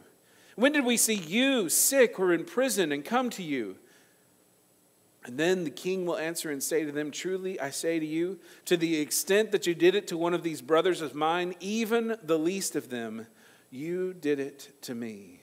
When 0.57 0.73
did 0.73 0.85
we 0.85 0.97
see 0.97 1.15
you 1.15 1.69
sick 1.69 2.19
or 2.19 2.33
in 2.33 2.45
prison 2.45 2.91
and 2.91 3.05
come 3.05 3.31
to 3.31 3.43
you? 3.43 3.77
And 5.27 5.39
then 5.39 5.65
the 5.65 5.71
king 5.71 6.07
will 6.07 6.17
answer 6.17 6.51
and 6.51 6.63
say 6.63 6.85
to 6.85 6.93
them, 6.93 7.11
Truly 7.11 7.61
I 7.61 7.71
say 7.71 7.99
to 7.99 8.07
you, 8.07 8.39
to 8.65 8.77
the 8.77 9.01
extent 9.01 9.51
that 9.53 9.67
you 9.67 9.75
did 9.75 9.95
it 9.95 10.07
to 10.09 10.17
one 10.17 10.35
of 10.35 10.45
these 10.45 10.63
brothers 10.63 11.01
of 11.03 11.15
mine, 11.15 11.55
even 11.61 12.17
the 12.23 12.39
least 12.39 12.77
of 12.77 12.91
them, 12.91 13.27
you 13.71 14.15
did 14.15 14.39
it 14.39 14.71
to 14.83 14.95
me. 14.95 15.41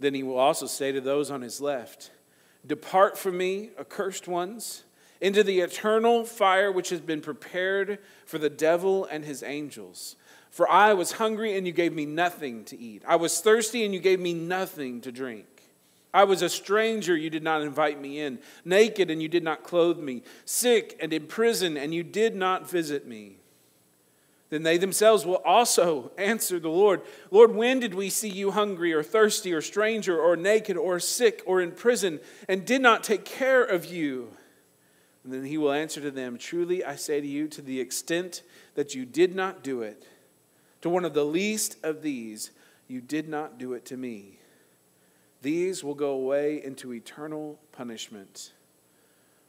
Then 0.00 0.14
he 0.14 0.22
will 0.22 0.38
also 0.38 0.66
say 0.66 0.92
to 0.92 1.00
those 1.00 1.30
on 1.30 1.42
his 1.42 1.60
left, 1.60 2.10
Depart 2.66 3.18
from 3.18 3.36
me, 3.36 3.70
accursed 3.78 4.26
ones, 4.26 4.84
into 5.24 5.42
the 5.42 5.60
eternal 5.60 6.22
fire 6.22 6.70
which 6.70 6.90
has 6.90 7.00
been 7.00 7.22
prepared 7.22 7.98
for 8.26 8.36
the 8.36 8.50
devil 8.50 9.06
and 9.06 9.24
his 9.24 9.42
angels. 9.42 10.16
For 10.50 10.70
I 10.70 10.92
was 10.92 11.12
hungry, 11.12 11.56
and 11.56 11.66
you 11.66 11.72
gave 11.72 11.94
me 11.94 12.04
nothing 12.04 12.62
to 12.66 12.78
eat. 12.78 13.02
I 13.08 13.16
was 13.16 13.40
thirsty, 13.40 13.86
and 13.86 13.94
you 13.94 14.00
gave 14.00 14.20
me 14.20 14.34
nothing 14.34 15.00
to 15.00 15.10
drink. 15.10 15.46
I 16.12 16.24
was 16.24 16.42
a 16.42 16.50
stranger, 16.50 17.16
you 17.16 17.30
did 17.30 17.42
not 17.42 17.62
invite 17.62 17.98
me 17.98 18.20
in. 18.20 18.38
Naked, 18.66 19.10
and 19.10 19.22
you 19.22 19.28
did 19.28 19.42
not 19.42 19.64
clothe 19.64 19.98
me. 19.98 20.24
Sick 20.44 20.94
and 21.00 21.10
in 21.10 21.26
prison, 21.26 21.78
and 21.78 21.94
you 21.94 22.02
did 22.02 22.36
not 22.36 22.68
visit 22.68 23.06
me. 23.06 23.38
Then 24.50 24.62
they 24.62 24.76
themselves 24.76 25.24
will 25.24 25.40
also 25.42 26.12
answer 26.18 26.60
the 26.60 26.68
Lord 26.68 27.00
Lord, 27.30 27.54
when 27.54 27.80
did 27.80 27.94
we 27.94 28.10
see 28.10 28.28
you 28.28 28.50
hungry, 28.50 28.92
or 28.92 29.02
thirsty, 29.02 29.54
or 29.54 29.62
stranger, 29.62 30.20
or 30.20 30.36
naked, 30.36 30.76
or 30.76 31.00
sick, 31.00 31.42
or 31.46 31.62
in 31.62 31.72
prison, 31.72 32.20
and 32.46 32.66
did 32.66 32.82
not 32.82 33.02
take 33.02 33.24
care 33.24 33.64
of 33.64 33.86
you? 33.86 34.28
And 35.24 35.32
then 35.32 35.44
he 35.44 35.58
will 35.58 35.72
answer 35.72 36.00
to 36.02 36.10
them 36.10 36.38
Truly 36.38 36.84
I 36.84 36.96
say 36.96 37.20
to 37.20 37.26
you, 37.26 37.48
to 37.48 37.62
the 37.62 37.80
extent 37.80 38.42
that 38.74 38.94
you 38.94 39.04
did 39.04 39.34
not 39.34 39.64
do 39.64 39.82
it, 39.82 40.06
to 40.82 40.90
one 40.90 41.04
of 41.04 41.14
the 41.14 41.24
least 41.24 41.76
of 41.82 42.02
these, 42.02 42.50
you 42.86 43.00
did 43.00 43.28
not 43.28 43.58
do 43.58 43.72
it 43.72 43.86
to 43.86 43.96
me. 43.96 44.38
These 45.40 45.82
will 45.82 45.94
go 45.94 46.10
away 46.10 46.62
into 46.62 46.92
eternal 46.92 47.58
punishment, 47.72 48.52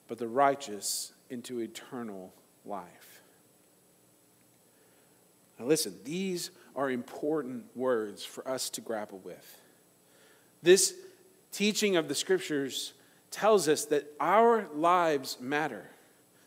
but 0.08 0.18
the 0.18 0.28
righteous 0.28 1.14
into 1.30 1.60
eternal 1.60 2.34
life. 2.66 3.22
Now, 5.60 5.66
listen, 5.66 5.98
these 6.04 6.52
are 6.76 6.90
important 6.90 7.66
words 7.76 8.26
for 8.26 8.48
us 8.48 8.70
to 8.72 8.82
grapple 8.82 9.20
with. 9.24 9.62
This 10.62 10.94
teaching 11.52 11.96
of 11.96 12.08
the 12.08 12.16
scriptures 12.16 12.94
tells 13.36 13.68
us 13.68 13.84
that 13.86 14.14
our 14.18 14.70
lives 14.74 15.38
matter, 15.42 15.90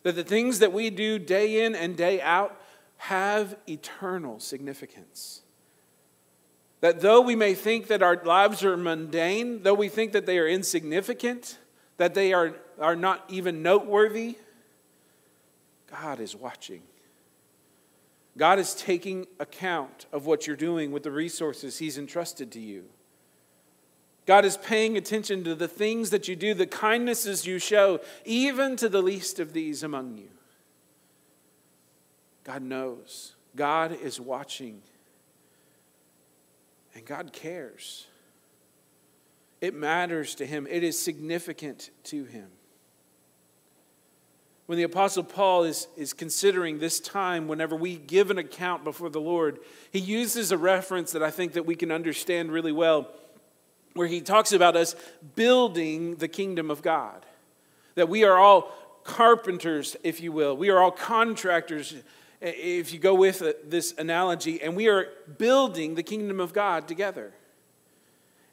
that 0.05 0.17
the 0.17 0.25
things 0.25 0.61
that 0.61 0.73
we 0.73 0.89
do 0.89 1.19
day 1.19 1.63
in 1.67 1.75
and 1.75 1.99
day 1.99 2.19
out 2.23 2.59
have 2.97 3.55
eternal 3.69 4.41
significance. 4.41 5.43
That 6.81 7.01
though 7.01 7.21
we 7.21 7.37
may 7.37 7.53
think 7.53 7.89
that 7.89 8.03
our 8.03 8.19
lives 8.25 8.65
are 8.65 8.75
mundane, 8.75 9.63
though 9.65 9.75
we 9.75 9.91
think 9.91 10.13
that 10.13 10.25
they 10.25 10.39
are 10.39 10.49
insignificant, 10.49 11.59
that 11.99 12.15
they 12.15 12.33
are, 12.33 12.55
are 12.81 12.97
not 12.97 13.23
even 13.29 13.63
noteworthy, 13.63 14.39
God 15.91 16.21
is 16.21 16.35
watching. 16.35 16.81
God 18.39 18.59
is 18.59 18.75
taking 18.75 19.27
account 19.39 20.07
of 20.11 20.25
what 20.25 20.47
you're 20.47 20.57
doing 20.57 20.91
with 20.91 21.03
the 21.03 21.11
resources 21.11 21.77
He's 21.77 21.99
entrusted 21.99 22.51
to 22.53 22.61
you. 22.61 22.85
God 24.29 24.45
is 24.45 24.59
paying 24.59 24.99
attention 24.99 25.43
to 25.45 25.55
the 25.55 25.67
things 25.67 26.11
that 26.11 26.29
you 26.29 26.37
do, 26.37 26.53
the 26.53 26.67
kindnesses 26.67 27.47
you 27.47 27.59
show, 27.59 27.99
even 28.27 28.77
to 28.77 28.87
the 28.87 29.01
least 29.01 29.41
of 29.41 29.55
these 29.55 29.83
among 29.83 30.19
you. 30.19 30.29
God 32.45 32.61
knows. 32.61 33.37
God 33.57 33.99
is 34.03 34.21
watching. 34.21 34.83
And 36.95 37.07
God 37.07 37.33
cares. 37.33 38.07
It 39.63 39.75
matters 39.75 40.35
to 40.35 40.45
him, 40.45 40.67
it 40.69 40.85
is 40.85 40.99
significant 40.99 41.89
to 42.05 42.25
him. 42.25 42.49
When 44.67 44.77
the 44.77 44.85
Apostle 44.85 45.25
Paul 45.25 45.65
is, 45.65 45.89
is 45.97 46.13
considering 46.13 46.79
this 46.79 47.01
time, 47.01 47.49
whenever 47.49 47.75
we 47.75 47.97
give 47.97 48.31
an 48.31 48.37
account 48.37 48.85
before 48.85 49.09
the 49.09 49.23
Lord, 49.23 49.61
he 49.91 49.99
uses 49.99 50.53
a 50.53 50.59
reference 50.59 51.13
that 51.13 51.23
I 51.23 51.31
think 51.31 51.55
that 51.55 51.65
we 51.65 51.75
can 51.75 51.91
understand 51.91 52.53
really 52.53 52.73
well, 52.73 53.09
where 53.99 54.07
he 54.07 54.23
talks 54.23 54.53
about 54.53 54.77
us 54.77 54.95
building 55.35 56.17
the 56.17 56.29
kingdom 56.29 56.71
of 56.71 56.81
God. 56.81 57.27
That 57.97 58.09
we 58.09 58.25
are 58.25 58.39
all 58.39 58.73
carpenters, 59.05 59.97
if 60.03 60.21
you 60.21 60.33
will. 60.33 60.57
We 60.57 60.71
are 60.71 60.79
all 60.79 60.91
contractors 60.91 61.95
if 62.41 62.93
you 62.93 63.01
go 63.01 63.15
with 63.15 63.43
this 63.69 63.95
analogy, 63.99 64.63
and 64.63 64.77
we 64.77 64.89
are 64.89 65.09
building 65.37 65.97
the 65.97 66.03
kingdom 66.03 66.39
of 66.39 66.53
God 66.53 66.87
together. 66.87 67.33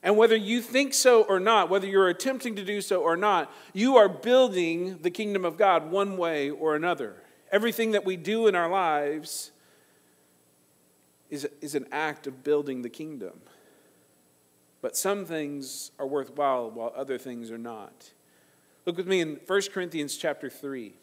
And 0.02 0.18
whether 0.18 0.36
you 0.36 0.62
think 0.62 0.94
so 0.94 1.24
or 1.24 1.40
not, 1.40 1.70
whether 1.70 1.88
you're 1.88 2.10
attempting 2.10 2.56
to 2.56 2.64
do 2.64 2.82
so 2.82 3.02
or 3.02 3.16
not, 3.18 3.52
you 3.74 3.98
are 3.98 4.10
building 4.10 5.00
the 5.02 5.12
kingdom 5.12 5.46
of 5.46 5.58
God 5.58 5.92
one 5.92 6.18
way 6.18 6.50
or 6.50 6.76
another. 6.76 7.16
Everything 7.52 7.92
that 7.92 8.06
we 8.06 8.16
do 8.16 8.48
in 8.48 8.56
our 8.56 8.70
lives 8.70 9.52
is, 11.30 11.48
is 11.62 11.76
an 11.76 11.88
act 11.92 12.28
of 12.28 12.44
building 12.44 12.82
the 12.82 12.90
kingdom. 12.90 13.42
But 14.86 14.96
some 14.96 15.26
things 15.26 15.90
are 15.98 16.06
worthwhile 16.06 16.70
while 16.70 16.94
other 16.96 17.18
things 17.18 17.50
are 17.50 17.58
not. 17.58 18.12
Look 18.86 18.98
with 18.98 19.08
me 19.08 19.20
in 19.20 19.40
1 19.48 19.62
Corinthians 19.74 20.16
chapter 20.16 20.48
3. 20.48 20.94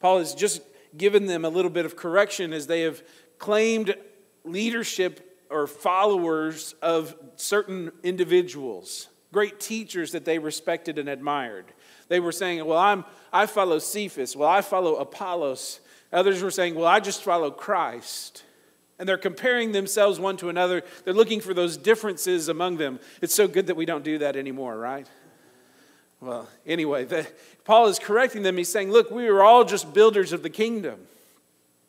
Paul 0.00 0.20
is 0.20 0.34
just 0.34 0.62
given 0.96 1.26
them 1.26 1.44
a 1.44 1.50
little 1.50 1.70
bit 1.70 1.84
of 1.84 1.96
correction 1.96 2.54
as 2.54 2.66
they 2.66 2.80
have 2.80 3.02
claimed 3.36 3.94
leadership 4.42 5.38
or 5.50 5.66
followers 5.66 6.74
of 6.80 7.14
certain 7.36 7.92
individuals, 8.02 9.08
great 9.32 9.60
teachers 9.60 10.12
that 10.12 10.24
they 10.24 10.38
respected 10.38 10.98
and 10.98 11.10
admired. 11.10 11.66
They 12.08 12.20
were 12.20 12.32
saying, 12.32 12.64
Well, 12.64 12.78
I'm, 12.78 13.04
I 13.34 13.44
follow 13.44 13.78
Cephas. 13.78 14.34
Well, 14.34 14.48
I 14.48 14.62
follow 14.62 14.96
Apollos. 14.96 15.80
Others 16.10 16.42
were 16.42 16.50
saying, 16.50 16.74
Well, 16.74 16.86
I 16.86 17.00
just 17.00 17.22
follow 17.22 17.50
Christ. 17.50 18.44
And 18.98 19.08
they're 19.08 19.18
comparing 19.18 19.72
themselves 19.72 20.18
one 20.18 20.36
to 20.38 20.48
another. 20.48 20.82
They're 21.04 21.14
looking 21.14 21.40
for 21.40 21.52
those 21.52 21.76
differences 21.76 22.48
among 22.48 22.78
them. 22.78 22.98
It's 23.20 23.34
so 23.34 23.46
good 23.46 23.66
that 23.66 23.76
we 23.76 23.84
don't 23.84 24.04
do 24.04 24.18
that 24.18 24.36
anymore, 24.36 24.76
right? 24.78 25.06
Well, 26.20 26.48
anyway, 26.66 27.04
the, 27.04 27.26
Paul 27.64 27.88
is 27.88 27.98
correcting 27.98 28.42
them. 28.42 28.56
He's 28.56 28.70
saying, 28.70 28.90
Look, 28.90 29.10
we 29.10 29.26
are 29.28 29.42
all 29.42 29.64
just 29.64 29.92
builders 29.92 30.32
of 30.32 30.42
the 30.42 30.50
kingdom. 30.50 31.00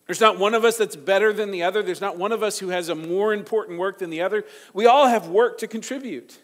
There's 0.05 0.21
not 0.21 0.39
one 0.39 0.53
of 0.53 0.63
us 0.63 0.77
that's 0.77 0.95
better 0.95 1.33
than 1.33 1.51
the 1.51 1.63
other. 1.63 1.83
There's 1.83 2.01
not 2.01 2.17
one 2.17 2.31
of 2.31 2.41
us 2.41 2.59
who 2.59 2.69
has 2.69 2.87
a 2.89 2.95
more 2.95 3.33
important 3.33 3.77
work 3.77 3.99
than 3.99 4.09
the 4.09 4.21
other. 4.21 4.45
We 4.73 4.85
all 4.85 5.07
have 5.07 5.27
work 5.27 5.57
to 5.59 5.67
contribute. 5.67 6.39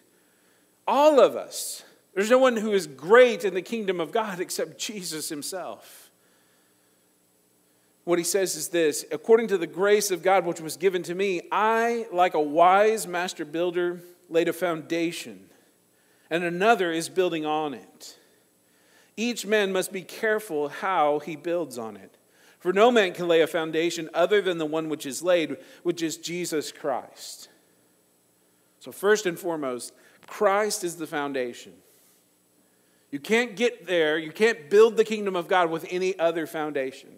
All 0.86 1.20
of 1.20 1.36
us. 1.38 1.84
There's 2.13 2.29
no 2.29 2.38
one 2.38 2.58
who 2.58 2.72
is 2.74 2.88
great 2.88 3.46
in 3.46 3.53
the 3.53 3.62
kingdom 3.62 4.00
of 4.00 4.12
God 4.12 4.39
except 4.41 4.77
Jesus 4.77 5.29
himself. 5.29 6.03
What 8.04 8.20
he 8.20 8.26
says 8.26 8.56
is 8.56 8.70
this 8.70 9.06
according 9.12 9.48
to 9.48 9.58
the 9.58 9.68
grace 9.68 10.12
of 10.12 10.24
God 10.24 10.46
which 10.46 10.62
was 10.62 10.78
given 10.78 11.04
to 11.04 11.16
me, 11.16 11.42
I, 11.52 12.08
like 12.12 12.34
a 12.34 12.42
wise 12.42 13.08
master 13.08 13.46
builder, 13.46 14.02
laid 14.30 14.48
a 14.48 14.54
foundation 14.54 15.50
and 16.34 16.44
another 16.44 16.92
is 16.92 17.10
building 17.10 17.46
on 17.46 17.76
it. 17.76 18.18
Each 19.16 19.46
man 19.46 19.72
must 19.72 19.92
be 19.92 20.02
careful 20.02 20.68
how 20.68 21.20
he 21.20 21.36
builds 21.36 21.78
on 21.78 21.96
it. 21.96 22.18
For 22.60 22.74
no 22.74 22.90
man 22.90 23.14
can 23.14 23.28
lay 23.28 23.42
a 23.42 23.48
foundation 23.48 24.10
other 24.16 24.42
than 24.42 24.58
the 24.58 24.66
one 24.66 24.90
which 24.90 25.06
is 25.06 25.22
laid, 25.22 25.58
which 25.84 26.02
is 26.02 26.18
Jesus 26.18 26.72
Christ. 26.72 27.50
So, 28.80 28.92
first 28.92 29.28
and 29.28 29.38
foremost, 29.38 29.94
Christ 30.26 30.84
is 30.84 30.96
the 30.96 31.06
foundation. 31.06 31.74
You 33.12 33.20
can't 33.20 33.56
get 33.56 33.86
there, 33.86 34.18
you 34.18 34.32
can't 34.32 34.72
build 34.72 34.98
the 34.98 35.06
kingdom 35.06 35.36
of 35.36 35.48
God 35.48 35.70
with 35.70 35.86
any 35.92 36.18
other 36.18 36.48
foundation. 36.48 37.10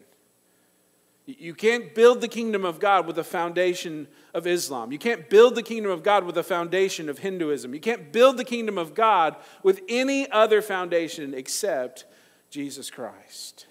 You 1.26 1.56
can't 1.56 1.96
build 1.96 2.22
the 2.22 2.28
kingdom 2.28 2.64
of 2.66 2.80
God 2.80 3.08
with 3.08 3.18
a 3.18 3.24
foundation 3.24 4.08
of 4.34 4.46
Islam. 4.46 4.92
You 4.92 5.00
can't 5.00 5.28
build 5.28 5.56
the 5.56 5.64
kingdom 5.64 5.92
of 5.92 6.04
God 6.04 6.24
with 6.24 6.38
a 6.38 6.44
foundation 6.44 7.10
of 7.10 7.20
Hinduism. 7.20 7.74
You 7.74 7.80
can't 7.80 8.12
build 8.12 8.38
the 8.38 8.44
kingdom 8.44 8.78
of 8.78 8.94
God 8.94 9.36
with 9.64 9.82
any 9.90 10.30
other 10.30 10.62
foundation 10.62 11.34
except 11.34 12.06
Jesus 12.52 12.92
Christ. 12.92 13.66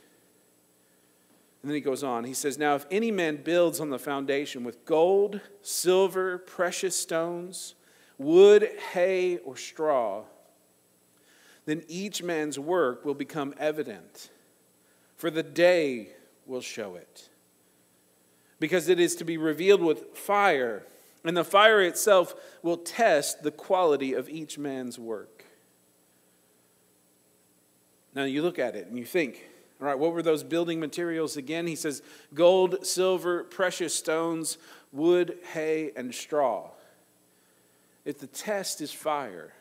And 1.62 1.70
then 1.70 1.76
he 1.76 1.80
goes 1.80 2.02
on. 2.02 2.24
He 2.24 2.34
says, 2.34 2.58
Now, 2.58 2.74
if 2.74 2.86
any 2.90 3.10
man 3.10 3.36
builds 3.36 3.78
on 3.78 3.90
the 3.90 3.98
foundation 3.98 4.64
with 4.64 4.84
gold, 4.84 5.40
silver, 5.62 6.38
precious 6.38 6.96
stones, 6.96 7.76
wood, 8.18 8.68
hay, 8.92 9.38
or 9.38 9.56
straw, 9.56 10.24
then 11.66 11.84
each 11.88 12.22
man's 12.22 12.58
work 12.58 13.04
will 13.04 13.14
become 13.14 13.54
evident 13.58 14.30
for 15.16 15.30
the 15.30 15.42
day 15.42 16.08
will 16.44 16.60
show 16.60 16.96
it. 16.96 17.30
Because 18.64 18.88
it 18.88 18.98
is 18.98 19.14
to 19.16 19.26
be 19.26 19.36
revealed 19.36 19.82
with 19.82 20.16
fire, 20.16 20.86
and 21.22 21.36
the 21.36 21.44
fire 21.44 21.82
itself 21.82 22.34
will 22.62 22.78
test 22.78 23.42
the 23.42 23.50
quality 23.50 24.14
of 24.14 24.26
each 24.30 24.56
man's 24.56 24.98
work. 24.98 25.44
Now 28.14 28.24
you 28.24 28.40
look 28.40 28.58
at 28.58 28.74
it 28.74 28.86
and 28.86 28.96
you 28.96 29.04
think, 29.04 29.44
all 29.78 29.86
right, 29.86 29.98
what 29.98 30.14
were 30.14 30.22
those 30.22 30.42
building 30.42 30.80
materials 30.80 31.36
again? 31.36 31.66
He 31.66 31.76
says 31.76 32.00
gold, 32.32 32.86
silver, 32.86 33.44
precious 33.44 33.94
stones, 33.94 34.56
wood, 34.92 35.36
hay, 35.52 35.90
and 35.94 36.14
straw. 36.14 36.70
If 38.06 38.18
the 38.18 38.28
test 38.28 38.80
is 38.80 38.92
fire, 38.92 39.52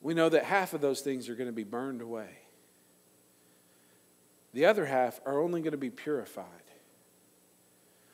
we 0.00 0.14
know 0.14 0.30
that 0.30 0.42
half 0.42 0.74
of 0.74 0.80
those 0.80 1.00
things 1.00 1.28
are 1.28 1.36
going 1.36 1.48
to 1.48 1.52
be 1.52 1.62
burned 1.62 2.02
away. 2.02 2.38
The 4.56 4.64
other 4.64 4.86
half 4.86 5.20
are 5.26 5.38
only 5.38 5.60
going 5.60 5.72
to 5.72 5.76
be 5.76 5.90
purified. 5.90 6.46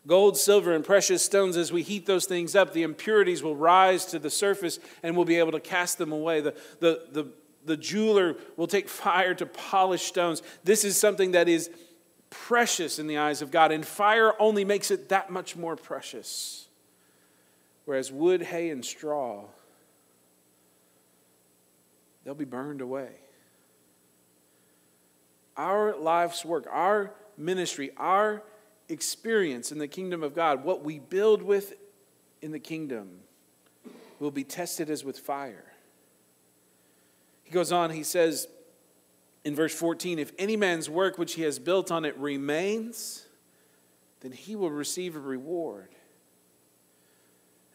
Gold, 0.09 0.37
silver, 0.37 0.75
and 0.75 0.85
precious 0.85 1.25
stones, 1.25 1.57
as 1.57 1.71
we 1.71 1.83
heat 1.83 2.05
those 2.05 2.27
things 2.27 2.57
up, 2.57 2.73
the 2.73 2.83
impurities 2.83 3.45
will 3.45 3.55
rise 3.55 4.07
to 4.07 4.19
the 4.19 4.29
surface 4.29 4.81
and 5.05 5.15
we'll 5.15 5.25
be 5.25 5.37
able 5.37 5.53
to 5.53 5.61
cast 5.61 5.99
them 5.99 6.11
away. 6.11 6.41
The, 6.41 6.57
the, 6.81 7.07
the, 7.13 7.27
the 7.65 7.77
jeweler 7.77 8.35
will 8.57 8.67
take 8.67 8.89
fire 8.89 9.35
to 9.35 9.47
polish 9.47 10.03
stones. 10.03 10.43
This 10.65 10.83
is 10.83 10.99
something 10.99 11.31
that 11.31 11.49
is 11.49 11.71
precious 12.29 12.99
in 12.99 13.07
the 13.07 13.19
eyes 13.19 13.41
of 13.41 13.53
God, 13.53 13.71
and 13.71 13.87
fire 13.87 14.33
only 14.41 14.65
makes 14.65 14.91
it 14.91 15.11
that 15.11 15.31
much 15.31 15.55
more 15.55 15.77
precious. 15.77 16.67
Whereas 17.85 18.11
wood, 18.11 18.43
hay, 18.43 18.71
and 18.71 18.85
straw, 18.85 19.45
they'll 22.25 22.35
be 22.35 22.45
burned 22.45 22.81
away 22.81 23.22
our 25.57 25.97
life's 25.97 26.45
work, 26.45 26.67
our 26.71 27.13
ministry, 27.37 27.91
our 27.97 28.43
experience 28.89 29.73
in 29.73 29.79
the 29.79 29.89
kingdom 29.89 30.23
of 30.23 30.35
God, 30.35 30.65
what 30.65 30.85
we 30.85 30.99
build 30.99 31.43
with 31.43 31.75
in 32.41 32.53
the 32.53 32.59
kingdom, 32.59 33.21
will 34.19 34.31
be 34.31 34.45
tested 34.45 34.91
as 34.91 35.05
with 35.05 35.19
fire. 35.19 35.73
He 37.43 37.51
goes 37.51 37.73
on, 37.73 37.91
he 37.91 38.05
says 38.05 38.49
in 39.45 39.55
verse 39.55 39.75
14 39.75 40.19
if 40.19 40.33
any 40.39 40.57
man's 40.57 40.89
work 40.89 41.19
which 41.19 41.35
he 41.35 41.43
has 41.43 41.59
built 41.59 41.91
on 41.91 42.05
it 42.05 42.17
remains, 42.17 43.27
then 44.21 44.33
he 44.33 44.55
will 44.55 44.71
receive 44.71 45.17
a 45.17 45.21
reward. 45.21 45.89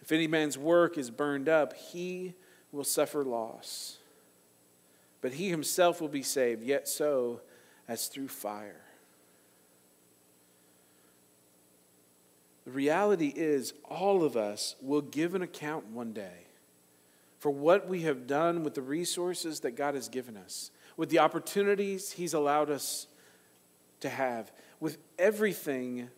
If 0.02 0.12
any 0.14 0.28
man's 0.28 0.58
work 0.58 0.98
is 0.98 1.12
burned 1.12 1.50
up, 1.50 1.74
he 1.74 2.34
will 2.72 2.86
suffer 2.86 3.26
loss. 3.26 3.98
But 5.20 5.34
he 5.34 5.50
himself 5.50 6.00
will 6.00 6.08
be 6.08 6.24
saved, 6.24 6.64
yet 6.64 6.88
so 6.88 7.42
as 7.88 8.08
through 8.08 8.28
fire. 8.28 8.82
The 12.66 12.72
reality 12.72 13.32
is, 13.34 13.74
all 13.90 14.24
of 14.24 14.36
us 14.36 14.76
will 14.82 15.02
give 15.02 15.36
an 15.36 15.42
account 15.42 15.88
one 15.88 16.12
day 16.12 16.48
for 17.40 17.50
what 17.50 17.88
we 17.88 18.02
have 18.02 18.28
done 18.28 18.64
with 18.64 18.74
the 18.74 18.82
resources 18.82 19.62
that 19.62 19.72
God 19.72 19.96
has 19.96 20.10
given 20.10 20.36
us, 20.36 20.72
with 20.98 21.10
the 21.10 21.20
opportunities 21.20 22.12
He's 22.12 22.34
allowed 22.34 22.70
us 22.70 23.08
to 24.02 24.10
have, 24.10 24.52
with 24.80 24.98
everything 25.18 26.10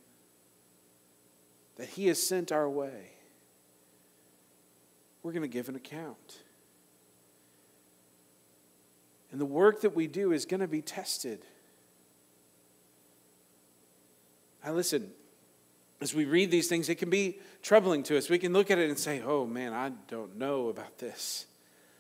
that 1.76 1.90
He 1.90 2.08
has 2.08 2.22
sent 2.22 2.52
our 2.52 2.68
way. 2.68 3.12
We're 5.22 5.34
going 5.34 5.44
to 5.44 5.48
give 5.48 5.70
an 5.70 5.76
account. 5.76 6.40
And 9.32 9.40
the 9.40 9.46
work 9.46 9.82
that 9.82 9.96
we 9.96 10.08
do 10.08 10.32
is 10.32 10.46
going 10.46 10.62
to 10.62 10.68
be 10.68 10.82
tested. 10.82 11.46
Now, 14.70 14.76
listen, 14.76 15.10
as 16.00 16.14
we 16.14 16.26
read 16.26 16.52
these 16.52 16.68
things, 16.68 16.90
it 16.90 17.00
can 17.00 17.10
be 17.10 17.40
troubling 17.64 18.04
to 18.04 18.20
us. 18.20 18.30
We 18.30 18.38
can 18.38 18.54
look 18.54 18.70
at 18.70 18.78
it 18.78 18.88
and 18.88 19.00
say, 19.00 19.20
oh 19.20 19.48
man, 19.48 19.74
I 19.74 19.90
don't 20.08 20.38
know 20.38 20.70
about 20.70 21.00
this. 21.00 21.48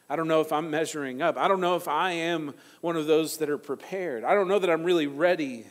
I 0.08 0.15
don't 0.15 0.27
know 0.27 0.41
if 0.41 0.51
I'm 0.51 0.69
measuring 0.69 1.19
up. 1.19 1.36
I 1.36 1.47
don't 1.47 1.62
know 1.62 1.77
if 1.77 1.88
I 1.88 2.12
am 2.12 2.53
one 2.82 2.95
of 2.95 3.08
those 3.08 3.38
that 3.38 3.49
are 3.49 3.58
prepared. 3.58 4.23
I 4.23 4.36
don't 4.36 4.47
know 4.47 4.60
that 4.60 4.69
I'm 4.69 4.84
really 4.84 5.08
ready. 5.08 5.65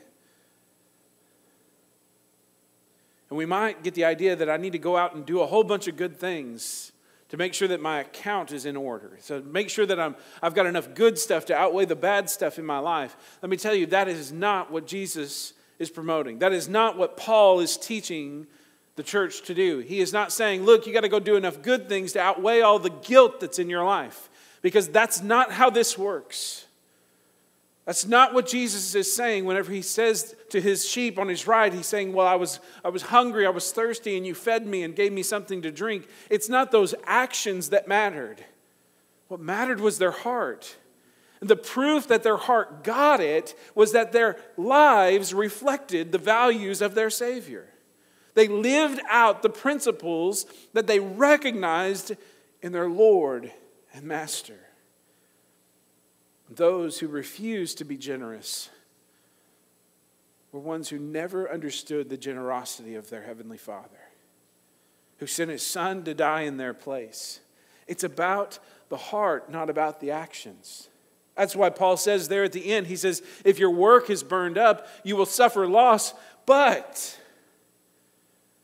And 3.31 3.39
we 3.39 3.47
might 3.47 3.85
get 3.85 3.95
the 3.95 4.05
idea 4.05 4.35
that 4.35 4.51
I 4.51 4.57
need 4.57 4.73
to 4.73 4.79
go 4.81 4.97
out 4.97 5.15
and 5.15 5.25
do 5.25 5.41
a 5.41 5.47
whole 5.47 5.63
bunch 5.63 5.87
of 5.87 5.97
good 5.97 6.17
things 6.17 6.91
to 7.29 7.37
make 7.37 7.55
sure 7.55 7.69
that 7.69 7.81
my 7.81 8.01
account 8.01 8.51
is 8.51 8.67
in 8.67 8.77
order. 8.77 9.19
So 9.21 9.41
make 9.41 9.71
sure 9.71 9.87
that 9.87 10.01
I'm, 10.01 10.17
I've 10.43 10.55
got 10.55 10.67
enough 10.67 10.95
good 10.95 11.17
stuff 11.17 11.45
to 11.45 11.55
outweigh 11.55 11.85
the 11.85 11.95
bad 11.95 12.29
stuff 12.29 12.59
in 12.59 12.67
my 12.67 12.81
life. 12.81 13.17
Let 13.41 13.51
me 13.51 13.57
tell 13.57 13.77
you, 13.77 13.87
that 13.87 14.09
is 14.09 14.33
not 14.33 14.73
what 14.73 14.89
Jesus 14.89 15.53
is 15.79 15.91
promoting. 15.91 16.39
That 16.41 16.53
is 16.53 16.69
not 16.69 16.97
what 16.97 17.17
Paul 17.17 17.61
is 17.61 17.77
teaching 17.77 18.47
the 18.97 19.03
church 19.03 19.43
to 19.43 19.55
do. 19.55 19.79
He 19.79 20.01
is 20.01 20.13
not 20.13 20.33
saying, 20.33 20.65
look, 20.65 20.87
you 20.87 20.93
got 20.93 21.03
to 21.03 21.09
go 21.09 21.21
do 21.21 21.37
enough 21.37 21.63
good 21.63 21.89
things 21.89 22.13
to 22.13 22.21
outweigh 22.21 22.61
all 22.61 22.79
the 22.79 22.91
guilt 22.91 23.41
that's 23.41 23.59
in 23.59 23.71
your 23.71 23.85
life, 23.85 24.29
because 24.61 24.89
that's 24.89 25.23
not 25.23 25.53
how 25.53 25.71
this 25.71 25.97
works. 25.97 26.67
That's 27.89 28.07
not 28.07 28.35
what 28.35 28.47
Jesus 28.47 28.95
is 28.95 29.15
saying 29.15 29.47
whenever 29.47 29.73
he 29.73 29.81
says 29.81 30.37
to 30.51 30.61
his 30.61 30.87
sheep 30.87 31.19
on 31.19 31.27
his 31.29 31.47
right, 31.47 31.73
he's 31.73 31.87
saying, 31.87 32.13
Well, 32.13 32.27
I 32.27 32.35
was, 32.35 32.61
I 32.85 32.91
was 32.91 33.01
hungry, 33.01 33.47
I 33.47 33.51
was 33.51 33.73
thirsty, 33.73 34.15
and 34.15 34.27
you 34.27 34.35
fed 34.35 34.67
me 34.67 34.83
and 34.83 34.95
gave 34.95 35.11
me 35.11 35.23
something 35.23 35.63
to 35.63 35.71
drink. 35.71 36.07
It's 36.29 36.51
not 36.51 36.71
those 36.71 36.95
actions 37.05 37.71
that 37.71 37.89
mattered. 37.89 38.45
What 39.29 39.41
mattered 39.41 39.81
was 39.81 39.97
their 39.97 40.11
heart. 40.11 40.77
The 41.41 41.57
proof 41.57 42.09
that 42.09 42.23
their 42.23 42.37
heart 42.37 42.83
got 42.83 43.21
it 43.21 43.57
was 43.75 43.93
that 43.93 44.13
their 44.13 44.37
lives 44.57 45.33
reflected 45.33 46.11
the 46.11 46.19
values 46.19 46.83
of 46.83 46.95
their 46.95 47.11
Savior. 47.11 47.69
They 48.35 48.49
lived 48.49 49.01
out 49.09 49.43
the 49.43 49.51
principles 49.51 50.47
that 50.73 50.87
they 50.87 51.01
recognized 51.01 52.17
in 52.61 52.73
their 52.73 52.89
Lord 52.89 53.53
and 53.93 54.05
Master. 54.05 54.59
Those 56.51 56.99
who 56.99 57.09
refused 57.09 57.79
to 57.79 57.85
be 57.85 57.97
generous 57.97 58.71
were 60.51 60.61
ones 60.61 60.89
who 60.89 60.99
never 60.99 61.51
understood 61.51 62.09
the 62.09 62.17
generosity 62.17 62.95
of 62.95 63.11
their 63.11 63.23
Heavenly 63.23 63.59
Father, 63.59 64.09
who 65.19 65.27
sent 65.27 65.51
His 65.51 65.65
Son 65.65 66.05
to 66.05 66.15
die 66.15 66.43
in 66.43 66.57
their 66.57 66.75
place. 66.75 67.41
It's 67.87 68.05
about 68.05 68.59
the 68.89 68.97
heart, 68.97 69.51
not 69.51 69.69
about 69.69 70.01
the 70.01 70.11
actions. 70.11 70.89
That's 71.39 71.55
why 71.55 71.71
Paul 71.71 71.97
says 71.97 72.27
there 72.27 72.43
at 72.43 72.53
the 72.53 72.73
end, 72.73 72.89
he 72.89 72.97
says, 72.97 73.23
if 73.45 73.61
your 73.61 73.71
work 73.71 74.11
is 74.11 74.25
burned 74.25 74.59
up, 74.59 74.89
you 75.05 75.15
will 75.15 75.25
suffer 75.25 75.69
loss. 75.69 76.13
But 76.47 77.17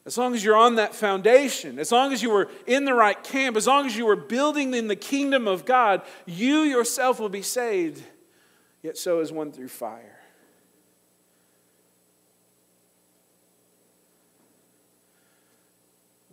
as 0.05 0.19
long 0.19 0.35
as 0.35 0.45
you're 0.45 0.57
on 0.57 0.75
that 0.75 0.93
foundation, 0.93 1.79
as 1.79 1.93
long 1.93 2.13
as 2.13 2.21
you 2.21 2.31
were 2.31 2.51
in 2.67 2.85
the 2.85 2.93
right 2.93 3.23
camp, 3.23 3.57
as 3.57 3.69
long 3.69 3.87
as 3.87 3.97
you 3.97 4.07
were 4.07 4.17
building 4.17 4.75
in 4.75 4.89
the 4.89 4.97
kingdom 4.97 5.47
of 5.47 5.65
God, 5.65 6.03
you 6.27 6.63
yourself 6.63 7.21
will 7.21 7.29
be 7.29 7.43
saved. 7.43 8.03
Yet 8.83 8.99
so 8.99 9.21
is 9.21 9.31
one 9.31 9.53
through 9.53 9.69
fire. 9.69 10.14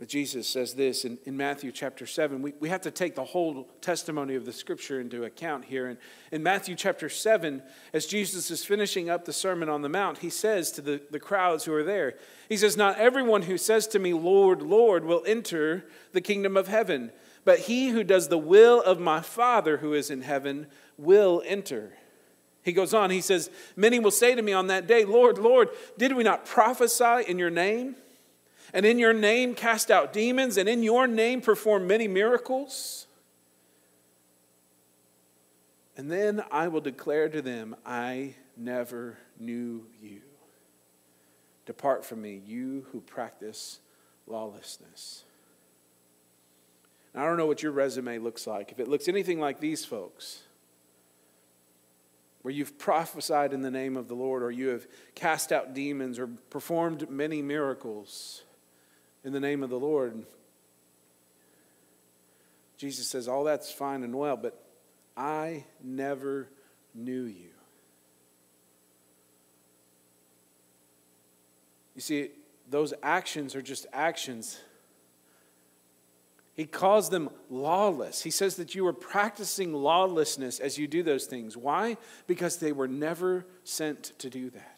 But 0.01 0.09
Jesus 0.09 0.47
says 0.47 0.73
this 0.73 1.05
in, 1.05 1.19
in 1.25 1.37
Matthew 1.37 1.71
chapter 1.71 2.07
7. 2.07 2.41
We, 2.41 2.55
we 2.59 2.69
have 2.69 2.81
to 2.81 2.89
take 2.89 3.13
the 3.13 3.23
whole 3.23 3.69
testimony 3.81 4.33
of 4.33 4.45
the 4.45 4.51
scripture 4.51 4.99
into 4.99 5.25
account 5.25 5.65
here. 5.65 5.85
And 5.89 5.99
in 6.31 6.41
Matthew 6.41 6.73
chapter 6.73 7.07
7, 7.07 7.61
as 7.93 8.07
Jesus 8.07 8.49
is 8.49 8.65
finishing 8.65 9.11
up 9.11 9.25
the 9.25 9.31
Sermon 9.31 9.69
on 9.69 9.83
the 9.83 9.89
Mount, 9.89 10.17
he 10.17 10.31
says 10.31 10.71
to 10.71 10.81
the, 10.81 11.01
the 11.11 11.19
crowds 11.19 11.65
who 11.65 11.73
are 11.75 11.83
there, 11.83 12.15
He 12.49 12.57
says, 12.57 12.75
Not 12.75 12.97
everyone 12.97 13.43
who 13.43 13.59
says 13.59 13.85
to 13.89 13.99
me, 13.99 14.11
Lord, 14.11 14.63
Lord, 14.63 15.05
will 15.05 15.21
enter 15.27 15.85
the 16.13 16.21
kingdom 16.21 16.57
of 16.57 16.67
heaven, 16.67 17.11
but 17.45 17.59
he 17.59 17.89
who 17.89 18.03
does 18.03 18.27
the 18.27 18.39
will 18.39 18.81
of 18.81 18.99
my 18.99 19.21
Father 19.21 19.77
who 19.77 19.93
is 19.93 20.09
in 20.09 20.23
heaven 20.23 20.65
will 20.97 21.43
enter. 21.45 21.91
He 22.63 22.73
goes 22.73 22.95
on, 22.95 23.11
he 23.11 23.21
says, 23.21 23.51
Many 23.75 23.99
will 23.99 24.09
say 24.09 24.33
to 24.33 24.41
me 24.41 24.51
on 24.51 24.65
that 24.65 24.87
day, 24.87 25.05
Lord, 25.05 25.37
Lord, 25.37 25.69
did 25.99 26.15
we 26.15 26.23
not 26.23 26.47
prophesy 26.47 27.21
in 27.27 27.37
your 27.37 27.51
name? 27.51 27.97
And 28.73 28.85
in 28.85 28.99
your 28.99 29.13
name 29.13 29.53
cast 29.53 29.91
out 29.91 30.13
demons, 30.13 30.57
and 30.57 30.67
in 30.69 30.83
your 30.83 31.07
name 31.07 31.41
perform 31.41 31.87
many 31.87 32.07
miracles? 32.07 33.07
And 35.97 36.09
then 36.09 36.43
I 36.51 36.67
will 36.67 36.81
declare 36.81 37.29
to 37.29 37.41
them, 37.41 37.75
I 37.85 38.35
never 38.57 39.17
knew 39.39 39.85
you. 40.01 40.21
Depart 41.65 42.05
from 42.05 42.21
me, 42.21 42.41
you 42.45 42.85
who 42.91 43.01
practice 43.01 43.79
lawlessness. 44.25 45.23
Now, 47.13 47.23
I 47.23 47.25
don't 47.27 47.37
know 47.37 47.45
what 47.45 47.61
your 47.61 47.71
resume 47.71 48.19
looks 48.19 48.47
like. 48.47 48.71
If 48.71 48.79
it 48.79 48.87
looks 48.87 49.07
anything 49.07 49.39
like 49.39 49.59
these 49.59 49.83
folks, 49.83 50.43
where 52.41 52.53
you've 52.53 52.79
prophesied 52.79 53.53
in 53.53 53.61
the 53.61 53.69
name 53.69 53.95
of 53.95 54.07
the 54.07 54.15
Lord, 54.15 54.41
or 54.41 54.49
you 54.49 54.69
have 54.69 54.87
cast 55.13 55.51
out 55.51 55.73
demons, 55.73 56.17
or 56.17 56.27
performed 56.49 57.09
many 57.09 57.41
miracles, 57.41 58.43
in 59.23 59.33
the 59.33 59.39
name 59.39 59.63
of 59.63 59.69
the 59.69 59.79
Lord. 59.79 60.23
Jesus 62.77 63.07
says, 63.07 63.27
All 63.27 63.43
that's 63.43 63.71
fine 63.71 64.03
and 64.03 64.17
well, 64.17 64.37
but 64.37 64.63
I 65.15 65.65
never 65.83 66.49
knew 66.95 67.23
you. 67.23 67.49
You 71.95 72.01
see, 72.01 72.29
those 72.69 72.93
actions 73.03 73.55
are 73.55 73.61
just 73.61 73.85
actions. 73.93 74.59
He 76.53 76.65
calls 76.65 77.09
them 77.09 77.29
lawless. 77.49 78.23
He 78.23 78.31
says 78.31 78.55
that 78.55 78.75
you 78.75 78.85
are 78.87 78.93
practicing 78.93 79.73
lawlessness 79.73 80.59
as 80.59 80.77
you 80.77 80.87
do 80.87 81.03
those 81.03 81.25
things. 81.25 81.55
Why? 81.55 81.97
Because 82.27 82.57
they 82.57 82.71
were 82.71 82.87
never 82.87 83.45
sent 83.63 84.17
to 84.19 84.29
do 84.29 84.49
that. 84.51 84.70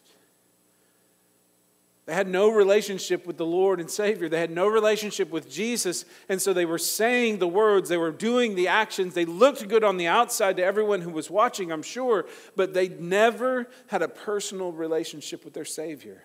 They 2.05 2.13
had 2.13 2.27
no 2.27 2.49
relationship 2.49 3.25
with 3.25 3.37
the 3.37 3.45
Lord 3.45 3.79
and 3.79 3.89
Savior. 3.89 4.27
They 4.27 4.39
had 4.39 4.51
no 4.51 4.67
relationship 4.67 5.31
with 5.31 5.49
Jesus. 5.49 6.03
And 6.27 6.41
so 6.41 6.51
they 6.51 6.65
were 6.65 6.77
saying 6.77 7.39
the 7.39 7.47
words, 7.47 7.87
they 7.87 7.97
were 7.97 8.11
doing 8.11 8.55
the 8.55 8.67
actions. 8.67 9.13
They 9.13 9.23
looked 9.23 9.65
good 9.69 9.85
on 9.85 9.95
the 9.95 10.07
outside 10.07 10.57
to 10.57 10.63
everyone 10.63 10.99
who 10.99 11.11
was 11.11 11.29
watching, 11.29 11.71
I'm 11.71 11.83
sure, 11.83 12.25
but 12.57 12.73
they 12.73 12.89
never 12.89 13.69
had 13.87 14.01
a 14.01 14.09
personal 14.09 14.73
relationship 14.73 15.45
with 15.45 15.53
their 15.53 15.63
Savior. 15.63 16.21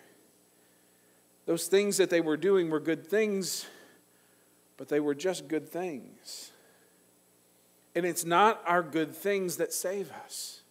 Those 1.46 1.68
things 1.68 1.96
that 1.98 2.10
they 2.10 2.20
were 2.20 2.36
doing 2.36 2.70
were 2.70 2.80
good 2.80 3.06
things, 3.06 3.64
but 4.76 4.88
they 4.88 5.00
were 5.00 5.14
just 5.14 5.46
good 5.46 5.68
things. 5.68 6.50
And 7.94 8.04
it's 8.04 8.24
not 8.24 8.62
our 8.66 8.82
good 8.82 9.14
things 9.14 9.56
that 9.58 9.72
save 9.72 10.10
us. 10.24 10.62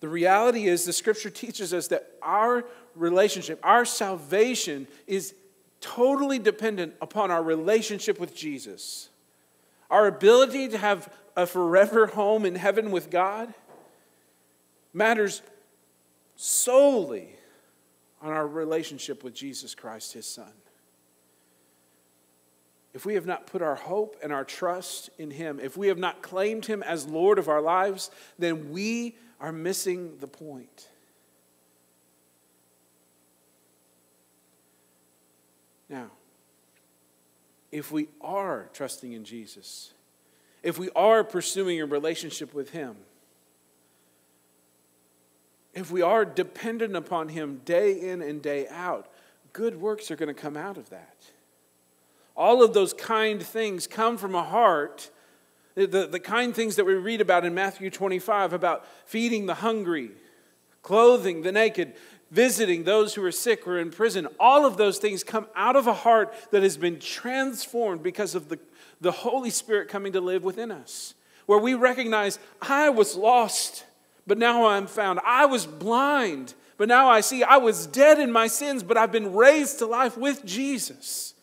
The 0.00 0.08
reality 0.08 0.66
is, 0.66 0.84
the 0.84 0.92
scripture 0.92 1.30
teaches 1.30 1.72
us 1.72 1.86
that 1.88 2.11
our 2.22 2.64
relationship, 2.94 3.60
our 3.62 3.84
salvation, 3.84 4.86
is 5.06 5.34
totally 5.80 6.38
dependent 6.38 6.94
upon 7.00 7.30
our 7.30 7.42
relationship 7.42 8.18
with 8.18 8.34
Jesus. 8.34 9.10
Our 9.90 10.06
ability 10.06 10.68
to 10.68 10.78
have 10.78 11.12
a 11.36 11.46
forever 11.46 12.06
home 12.06 12.44
in 12.46 12.54
heaven 12.54 12.90
with 12.90 13.10
God 13.10 13.52
matters 14.92 15.42
solely 16.36 17.36
on 18.20 18.32
our 18.32 18.46
relationship 18.46 19.24
with 19.24 19.34
Jesus 19.34 19.74
Christ, 19.74 20.12
his 20.12 20.26
Son. 20.26 20.52
If 22.94 23.06
we 23.06 23.14
have 23.14 23.26
not 23.26 23.46
put 23.46 23.62
our 23.62 23.74
hope 23.74 24.16
and 24.22 24.32
our 24.32 24.44
trust 24.44 25.08
in 25.18 25.30
him, 25.30 25.58
if 25.60 25.76
we 25.76 25.88
have 25.88 25.98
not 25.98 26.22
claimed 26.22 26.66
him 26.66 26.82
as 26.82 27.06
Lord 27.06 27.38
of 27.38 27.48
our 27.48 27.60
lives, 27.60 28.10
then 28.38 28.70
we 28.70 29.16
are 29.40 29.52
missing 29.52 30.18
the 30.20 30.28
point. 30.28 30.88
Now, 35.92 36.10
if 37.70 37.92
we 37.92 38.08
are 38.20 38.70
trusting 38.72 39.12
in 39.12 39.24
Jesus, 39.24 39.92
if 40.62 40.78
we 40.78 40.90
are 40.96 41.22
pursuing 41.22 41.80
a 41.80 41.86
relationship 41.86 42.54
with 42.54 42.70
Him, 42.70 42.96
if 45.74 45.90
we 45.90 46.02
are 46.02 46.24
dependent 46.24 46.96
upon 46.96 47.28
Him 47.28 47.60
day 47.64 47.92
in 47.92 48.22
and 48.22 48.42
day 48.42 48.66
out, 48.68 49.08
good 49.52 49.80
works 49.80 50.10
are 50.10 50.16
going 50.16 50.34
to 50.34 50.40
come 50.40 50.56
out 50.56 50.78
of 50.78 50.88
that. 50.90 51.26
All 52.34 52.62
of 52.62 52.72
those 52.72 52.94
kind 52.94 53.42
things 53.42 53.86
come 53.86 54.16
from 54.16 54.34
a 54.34 54.42
heart 54.42 55.10
the, 55.74 56.06
the 56.06 56.20
kind 56.20 56.54
things 56.54 56.76
that 56.76 56.84
we 56.84 56.94
read 56.94 57.20
about 57.20 57.44
in 57.44 57.54
Matthew 57.54 57.88
25 57.90 58.52
about 58.52 58.84
feeding 59.06 59.46
the 59.46 59.54
hungry, 59.54 60.10
clothing 60.82 61.42
the 61.42 61.52
naked, 61.52 61.94
visiting 62.32 62.84
those 62.84 63.14
who 63.14 63.22
are 63.22 63.30
sick 63.30 63.66
or 63.68 63.78
in 63.78 63.90
prison, 63.90 64.26
all 64.40 64.64
of 64.64 64.78
those 64.78 64.96
things 64.96 65.22
come 65.22 65.46
out 65.54 65.76
of 65.76 65.86
a 65.86 65.92
heart 65.92 66.34
that 66.50 66.62
has 66.62 66.78
been 66.78 66.98
transformed 66.98 68.02
because 68.02 68.34
of 68.34 68.48
the, 68.48 68.58
the 69.02 69.12
Holy 69.12 69.50
Spirit 69.50 69.88
coming 69.88 70.14
to 70.14 70.20
live 70.20 70.42
within 70.42 70.70
us. 70.70 71.12
Where 71.44 71.58
we 71.58 71.74
recognize, 71.74 72.38
I 72.62 72.88
was 72.88 73.16
lost, 73.16 73.84
but 74.26 74.38
now 74.38 74.66
I'm 74.66 74.86
found. 74.86 75.20
I 75.26 75.44
was 75.44 75.66
blind, 75.66 76.54
but 76.78 76.88
now 76.88 77.10
I 77.10 77.20
see. 77.20 77.42
I 77.42 77.58
was 77.58 77.86
dead 77.86 78.18
in 78.18 78.32
my 78.32 78.46
sins, 78.46 78.82
but 78.82 78.96
I've 78.96 79.12
been 79.12 79.34
raised 79.34 79.80
to 79.80 79.86
life 79.86 80.16
with 80.16 80.42
Jesus. 80.46 81.34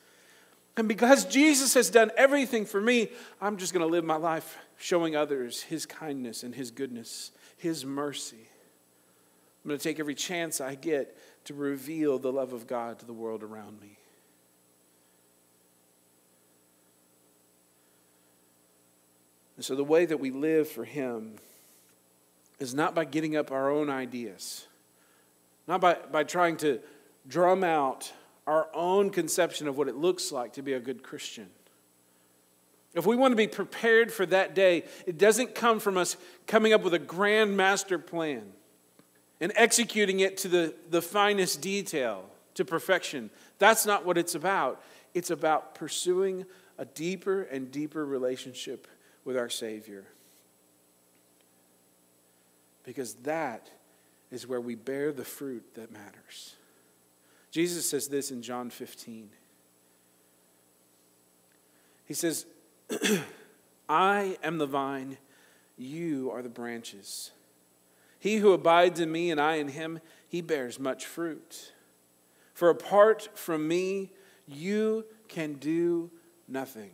And 0.76 0.88
because 0.88 1.26
Jesus 1.26 1.76
has 1.76 1.92
done 1.92 2.10
everything 2.18 2.66
for 2.66 2.82
me, 2.82 3.10
I'm 3.40 3.58
just 3.58 3.74
going 3.74 3.86
to 3.86 3.92
live 3.92 4.06
my 4.06 4.16
life 4.16 4.58
showing 4.80 5.16
others 5.16 5.62
his 5.62 5.86
kindness 5.86 6.42
and 6.42 6.56
his 6.56 6.72
goodness, 6.72 7.30
his 7.58 7.86
mercy. 7.86 8.49
I'm 9.64 9.70
going 9.70 9.78
to 9.78 9.84
take 9.84 10.00
every 10.00 10.16
chance 10.16 10.62
I 10.62 10.76
get 10.76 11.18
to 11.46 11.54
reveal 11.54 12.18
the 12.18 12.32
love 12.32 12.54
of 12.54 12.66
God 12.68 13.00
to 13.00 13.06
the 13.06 13.14
world 13.14 13.44
around 13.44 13.82
me. 13.82 13.98
And 19.58 19.66
so 19.66 19.76
the 19.76 19.84
way 19.84 20.06
that 20.06 20.20
we 20.22 20.32
live 20.32 20.70
for 20.70 20.86
him 20.86 21.36
is 22.60 22.74
not 22.74 22.96
by 22.96 23.04
getting 23.04 23.36
up 23.36 23.52
our 23.52 23.70
own 23.70 23.90
ideas, 23.90 24.66
not 25.68 25.82
by, 25.82 25.98
by 26.10 26.24
trying 26.24 26.56
to 26.58 26.80
drum 27.28 27.64
out 27.66 28.14
our 28.48 28.70
own 28.74 29.10
conception 29.10 29.68
of 29.68 29.78
what 29.78 29.90
it 29.90 29.96
looks 29.96 30.32
like 30.32 30.54
to 30.54 30.62
be 30.62 30.74
a 30.74 30.80
good 30.80 31.04
Christian. 31.04 31.48
If 32.94 33.06
we 33.06 33.18
want 33.18 33.34
to 33.34 33.36
be 33.36 33.48
prepared 33.48 34.12
for 34.12 34.26
that 34.28 34.56
day, 34.56 34.86
it 35.06 35.18
doesn't 35.18 35.56
come 35.56 35.82
from 35.82 35.98
us 35.98 36.16
coming 36.48 36.72
up 36.72 36.82
with 36.82 36.94
a 36.94 37.00
grand 37.00 37.58
master 37.58 38.00
plan 38.00 38.54
and 39.42 39.52
executing 39.56 40.20
it 40.20 40.38
to 40.38 40.48
the, 40.48 40.74
the 40.90 41.02
finest 41.02 41.62
detail, 41.62 42.26
to 42.56 42.66
perfection. 42.66 43.30
That's 43.58 43.86
not 43.86 44.06
what 44.06 44.18
it's 44.18 44.36
about. 44.36 44.84
It's 45.14 45.32
about 45.32 45.76
pursuing 45.76 46.46
a 46.78 46.86
deeper 46.86 47.44
and 47.44 47.72
deeper 47.72 48.06
relationship 48.06 48.88
with 49.24 49.38
our 49.38 49.50
Savior. 49.50 50.06
Because 52.84 53.14
that 53.24 53.70
is 54.32 54.48
where 54.48 54.62
we 54.62 54.76
bear 54.76 55.12
the 55.12 55.26
fruit 55.26 55.64
that 55.76 55.92
matters. 55.92 56.56
Jesus 57.52 57.90
says 57.90 58.08
this 58.08 58.32
in 58.32 58.42
John 58.42 58.70
15. 58.70 59.30
He 62.06 62.14
says, 62.14 62.46
I 63.90 64.38
am 64.44 64.58
the 64.58 64.66
vine, 64.66 65.18
you 65.78 66.32
are 66.32 66.42
the 66.42 66.50
branches. 66.50 67.32
He 68.20 68.38
who 68.38 68.52
abides 68.52 69.00
in 69.00 69.12
me 69.12 69.32
and 69.32 69.40
I 69.40 69.56
in 69.56 69.70
him, 69.70 70.00
he 70.28 70.42
bears 70.42 70.80
much 70.80 71.06
fruit. 71.06 71.74
For 72.54 72.70
apart 72.70 73.30
from 73.34 73.68
me, 73.68 74.12
you 74.46 75.06
can 75.30 75.54
do 75.54 76.12
nothing. 76.48 76.92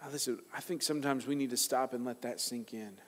Now, 0.00 0.08
listen, 0.10 0.38
I 0.54 0.60
think 0.60 0.82
sometimes 0.82 1.26
we 1.26 1.34
need 1.34 1.50
to 1.50 1.56
stop 1.56 1.92
and 1.92 2.04
let 2.04 2.22
that 2.22 2.40
sink 2.40 2.72
in. 2.72 2.98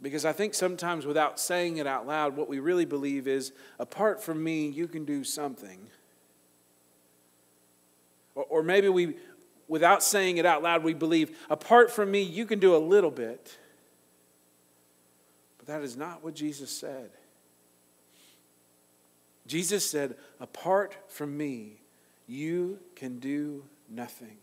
Because 0.00 0.24
I 0.24 0.32
think 0.32 0.54
sometimes 0.54 1.04
without 1.04 1.40
saying 1.40 1.78
it 1.78 1.86
out 1.86 2.06
loud, 2.06 2.36
what 2.36 2.48
we 2.48 2.60
really 2.60 2.84
believe 2.84 3.26
is 3.26 3.52
apart 3.80 4.22
from 4.22 4.42
me, 4.42 4.68
you 4.68 4.86
can 4.86 5.04
do 5.04 5.24
something. 5.24 5.90
Or, 8.36 8.44
or 8.44 8.62
maybe 8.62 8.88
we, 8.88 9.16
without 9.68 10.02
saying 10.02 10.38
it 10.38 10.46
out 10.46 10.62
loud, 10.62 10.82
we 10.82 10.94
believe 10.94 11.36
apart 11.50 11.90
from 11.90 12.10
me, 12.10 12.22
you 12.22 12.46
can 12.46 12.58
do 12.58 12.74
a 12.74 12.78
little 12.78 13.10
bit. 13.10 13.56
But 15.58 15.66
that 15.68 15.82
is 15.82 15.96
not 15.96 16.24
what 16.24 16.34
Jesus 16.34 16.70
said. 16.70 17.10
Jesus 19.46 19.88
said, 19.88 20.16
apart 20.40 20.96
from 21.08 21.36
me, 21.36 21.80
you 22.26 22.78
can 22.94 23.18
do 23.18 23.64
nothing. 23.88 24.36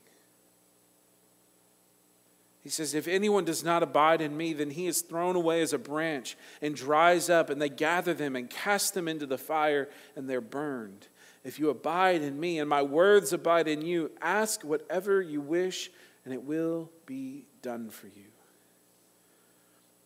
He 2.64 2.70
says, 2.70 2.96
If 2.96 3.08
anyone 3.08 3.46
does 3.46 3.64
not 3.64 3.84
abide 3.84 4.22
in 4.22 4.36
me, 4.36 4.52
then 4.52 4.72
he 4.72 4.88
is 4.88 5.02
thrown 5.02 5.36
away 5.36 5.62
as 5.62 5.72
a 5.72 5.78
branch 5.78 6.36
and 6.64 6.76
dries 6.76 7.30
up, 7.30 7.52
and 7.52 7.62
they 7.62 7.70
gather 7.70 8.16
them 8.16 8.36
and 8.36 8.50
cast 8.50 8.96
them 8.96 9.08
into 9.08 9.28
the 9.28 9.38
fire, 9.38 9.88
and 10.16 10.28
they're 10.28 10.42
burned. 10.42 11.08
If 11.46 11.60
you 11.60 11.70
abide 11.70 12.24
in 12.24 12.40
me 12.40 12.58
and 12.58 12.68
my 12.68 12.82
words 12.82 13.32
abide 13.32 13.68
in 13.68 13.84
you, 13.84 14.10
ask 14.20 14.64
whatever 14.64 15.22
you 15.22 15.40
wish, 15.40 15.92
and 16.26 16.34
it 16.34 16.44
will 16.44 16.90
be 17.06 17.46
done 17.62 17.92
for 17.92 18.08
you. 18.08 18.32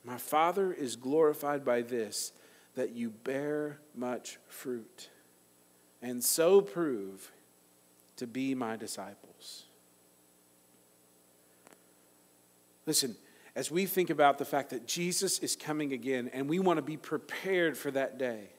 My 0.04 0.17
Father 0.17 0.73
is 0.73 0.97
glorified 0.97 1.63
by 1.63 1.82
this, 1.82 2.34
that 2.75 2.91
you 2.91 3.10
bear 3.10 3.80
much 3.95 4.38
fruit, 4.47 5.10
and 6.02 6.21
so 6.21 6.60
prove 6.62 7.32
to 8.17 8.28
be 8.28 8.54
my 8.54 8.75
disciples. 8.75 9.63
Listen, 12.86 13.15
as 13.56 13.71
we 13.71 13.86
think 13.86 14.10
about 14.10 14.39
the 14.39 14.45
fact 14.45 14.71
that 14.71 14.88
Jesus 14.88 15.39
is 15.39 15.56
coming 15.56 15.93
again 15.93 16.30
and 16.34 16.49
we 16.49 16.60
want 16.60 16.78
to 16.78 16.82
be 16.82 16.97
prepared 16.97 17.78
for 17.78 17.91
that 17.91 18.17
day, 18.17 18.49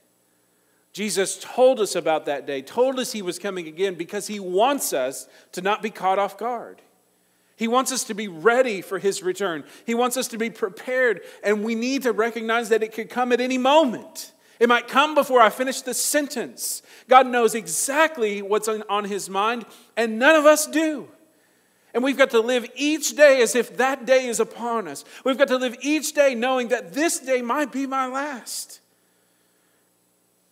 Jesus 0.92 1.38
told 1.40 1.79
us 1.79 1.94
about 1.94 2.26
that 2.26 2.46
day, 2.46 2.62
told 2.62 2.98
us 2.98 3.12
he 3.12 3.22
was 3.22 3.38
coming 3.38 3.68
again 3.68 3.94
because 3.94 4.26
he 4.26 4.40
wants 4.40 4.92
us 4.92 5.29
to 5.53 5.62
not 5.62 5.83
be 5.83 5.90
caught 5.90 6.18
off 6.18 6.37
guard. 6.37 6.83
He 7.57 7.68
wants 7.68 7.92
us 7.92 8.05
to 8.05 8.14
be 8.14 8.26
ready 8.26 8.81
for 8.81 8.98
his 8.98 9.22
return. 9.22 9.64
He 9.85 9.94
wants 9.94 10.16
us 10.16 10.29
to 10.29 10.38
be 10.38 10.50
prepared, 10.50 11.20
and 11.44 11.62
we 11.62 11.74
need 11.74 12.03
to 12.05 12.12
recognize 12.12 12.70
that 12.70 12.83
it 12.83 12.92
could 12.92 13.11
come 13.11 13.33
at 13.33 13.40
any 13.40 13.59
moment. 13.59 14.33
It 14.59 14.68
might 14.68 14.88
come 14.88 15.14
before 15.14 15.40
I 15.40 15.50
finish 15.50 15.81
the 15.83 15.94
sentence. 15.94 16.83
God 17.09 17.26
knows 17.26 17.55
exactly 17.55 18.42
what's 18.42 18.68
on 18.68 19.05
his 19.05 19.31
mind, 19.31 19.66
and 19.96 20.18
none 20.18 20.37
of 20.37 20.46
us 20.46 20.66
do. 20.66 21.09
And 21.92 22.03
we've 22.03 22.18
got 22.18 22.31
to 22.31 22.40
live 22.40 22.66
each 22.74 23.16
day 23.16 23.42
as 23.42 23.55
if 23.55 23.76
that 23.76 24.07
day 24.07 24.26
is 24.26 24.40
upon 24.40 24.88
us. 24.88 25.05
We've 25.24 25.38
got 25.38 25.48
to 25.48 25.57
live 25.57 25.76
each 25.83 26.14
day 26.14 26.35
knowing 26.35 26.68
that 26.68 26.94
this 26.94 27.18
day 27.18 27.42
might 27.42 27.72
be 27.72 27.87
my 27.87 28.07
last. 28.07 28.80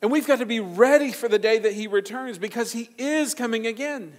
And 0.00 0.10
we've 0.10 0.26
got 0.26 0.38
to 0.38 0.46
be 0.46 0.60
ready 0.60 1.10
for 1.10 1.28
the 1.28 1.38
day 1.38 1.58
that 1.58 1.72
He 1.72 1.86
returns 1.86 2.38
because 2.38 2.72
He 2.72 2.90
is 2.98 3.34
coming 3.34 3.66
again. 3.66 4.14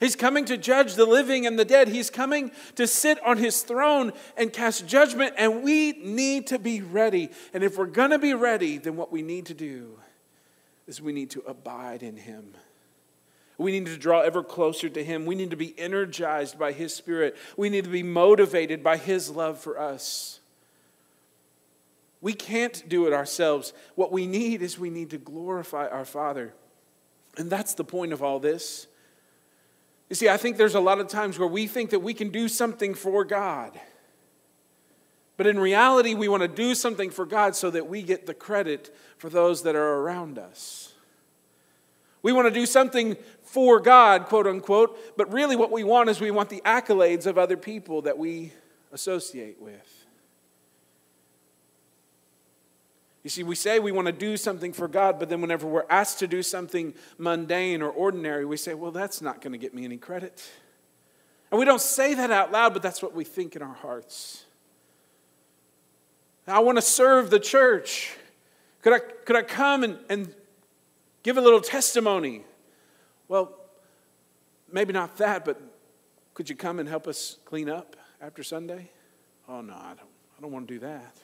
He's 0.00 0.16
coming 0.16 0.44
to 0.46 0.56
judge 0.56 0.94
the 0.94 1.06
living 1.06 1.46
and 1.46 1.56
the 1.56 1.64
dead. 1.64 1.86
He's 1.86 2.10
coming 2.10 2.50
to 2.74 2.88
sit 2.88 3.24
on 3.24 3.36
His 3.36 3.62
throne 3.62 4.12
and 4.36 4.52
cast 4.52 4.86
judgment, 4.86 5.34
and 5.38 5.62
we 5.62 5.92
need 5.92 6.48
to 6.48 6.58
be 6.58 6.80
ready. 6.80 7.30
And 7.54 7.62
if 7.62 7.78
we're 7.78 7.86
going 7.86 8.10
to 8.10 8.18
be 8.18 8.34
ready, 8.34 8.78
then 8.78 8.96
what 8.96 9.12
we 9.12 9.22
need 9.22 9.46
to 9.46 9.54
do 9.54 9.98
is 10.88 11.00
we 11.00 11.12
need 11.12 11.30
to 11.30 11.40
abide 11.46 12.02
in 12.02 12.16
Him. 12.16 12.54
We 13.58 13.70
need 13.70 13.86
to 13.86 13.96
draw 13.96 14.22
ever 14.22 14.42
closer 14.42 14.88
to 14.88 15.04
Him. 15.04 15.24
We 15.24 15.36
need 15.36 15.50
to 15.50 15.56
be 15.56 15.78
energized 15.78 16.58
by 16.58 16.72
His 16.72 16.94
Spirit. 16.94 17.36
We 17.56 17.68
need 17.68 17.84
to 17.84 17.90
be 17.90 18.02
motivated 18.02 18.82
by 18.82 18.96
His 18.96 19.30
love 19.30 19.60
for 19.60 19.78
us. 19.78 20.40
We 22.22 22.32
can't 22.32 22.88
do 22.88 23.06
it 23.06 23.12
ourselves. 23.12 23.74
What 23.96 24.12
we 24.12 24.26
need 24.26 24.62
is 24.62 24.78
we 24.78 24.90
need 24.90 25.10
to 25.10 25.18
glorify 25.18 25.88
our 25.88 26.04
Father. 26.04 26.54
And 27.36 27.50
that's 27.50 27.74
the 27.74 27.84
point 27.84 28.12
of 28.12 28.22
all 28.22 28.38
this. 28.38 28.86
You 30.08 30.14
see, 30.14 30.28
I 30.28 30.36
think 30.36 30.56
there's 30.56 30.76
a 30.76 30.80
lot 30.80 31.00
of 31.00 31.08
times 31.08 31.38
where 31.38 31.48
we 31.48 31.66
think 31.66 31.90
that 31.90 32.00
we 32.00 32.14
can 32.14 32.30
do 32.30 32.46
something 32.48 32.94
for 32.94 33.24
God. 33.24 33.78
But 35.36 35.46
in 35.46 35.58
reality, 35.58 36.14
we 36.14 36.28
want 36.28 36.42
to 36.42 36.48
do 36.48 36.74
something 36.74 37.10
for 37.10 37.26
God 37.26 37.56
so 37.56 37.70
that 37.70 37.88
we 37.88 38.02
get 38.02 38.26
the 38.26 38.34
credit 38.34 38.94
for 39.18 39.28
those 39.28 39.62
that 39.64 39.74
are 39.74 39.94
around 40.00 40.38
us. 40.38 40.92
We 42.22 42.32
want 42.32 42.46
to 42.46 42.54
do 42.54 42.66
something 42.66 43.16
for 43.42 43.80
God, 43.80 44.26
quote 44.26 44.46
unquote, 44.46 45.16
but 45.16 45.32
really 45.32 45.56
what 45.56 45.72
we 45.72 45.82
want 45.82 46.08
is 46.08 46.20
we 46.20 46.30
want 46.30 46.50
the 46.50 46.62
accolades 46.64 47.26
of 47.26 47.36
other 47.36 47.56
people 47.56 48.02
that 48.02 48.16
we 48.16 48.52
associate 48.92 49.60
with. 49.60 50.01
You 53.22 53.30
see, 53.30 53.44
we 53.44 53.54
say 53.54 53.78
we 53.78 53.92
want 53.92 54.06
to 54.06 54.12
do 54.12 54.36
something 54.36 54.72
for 54.72 54.88
God, 54.88 55.18
but 55.18 55.28
then 55.28 55.40
whenever 55.40 55.66
we're 55.66 55.86
asked 55.88 56.18
to 56.20 56.26
do 56.26 56.42
something 56.42 56.92
mundane 57.18 57.80
or 57.80 57.90
ordinary, 57.90 58.44
we 58.44 58.56
say, 58.56 58.74
well, 58.74 58.90
that's 58.90 59.22
not 59.22 59.40
going 59.40 59.52
to 59.52 59.58
get 59.58 59.72
me 59.74 59.84
any 59.84 59.96
credit. 59.96 60.42
And 61.50 61.58
we 61.58 61.64
don't 61.64 61.80
say 61.80 62.14
that 62.14 62.30
out 62.30 62.50
loud, 62.50 62.72
but 62.72 62.82
that's 62.82 63.00
what 63.00 63.14
we 63.14 63.24
think 63.24 63.54
in 63.54 63.62
our 63.62 63.74
hearts. 63.74 64.44
I 66.48 66.58
want 66.58 66.78
to 66.78 66.82
serve 66.82 67.30
the 67.30 67.38
church. 67.38 68.16
Could 68.82 68.94
I, 68.94 68.98
could 68.98 69.36
I 69.36 69.42
come 69.42 69.84
and, 69.84 69.98
and 70.08 70.34
give 71.22 71.36
a 71.38 71.40
little 71.40 71.60
testimony? 71.60 72.42
Well, 73.28 73.54
maybe 74.72 74.92
not 74.92 75.16
that, 75.18 75.44
but 75.44 75.60
could 76.34 76.50
you 76.50 76.56
come 76.56 76.80
and 76.80 76.88
help 76.88 77.06
us 77.06 77.38
clean 77.44 77.68
up 77.68 77.94
after 78.20 78.42
Sunday? 78.42 78.90
Oh, 79.48 79.60
no, 79.60 79.74
I 79.74 79.94
don't, 79.96 80.08
I 80.36 80.40
don't 80.40 80.50
want 80.50 80.66
to 80.66 80.74
do 80.74 80.80
that. 80.80 81.16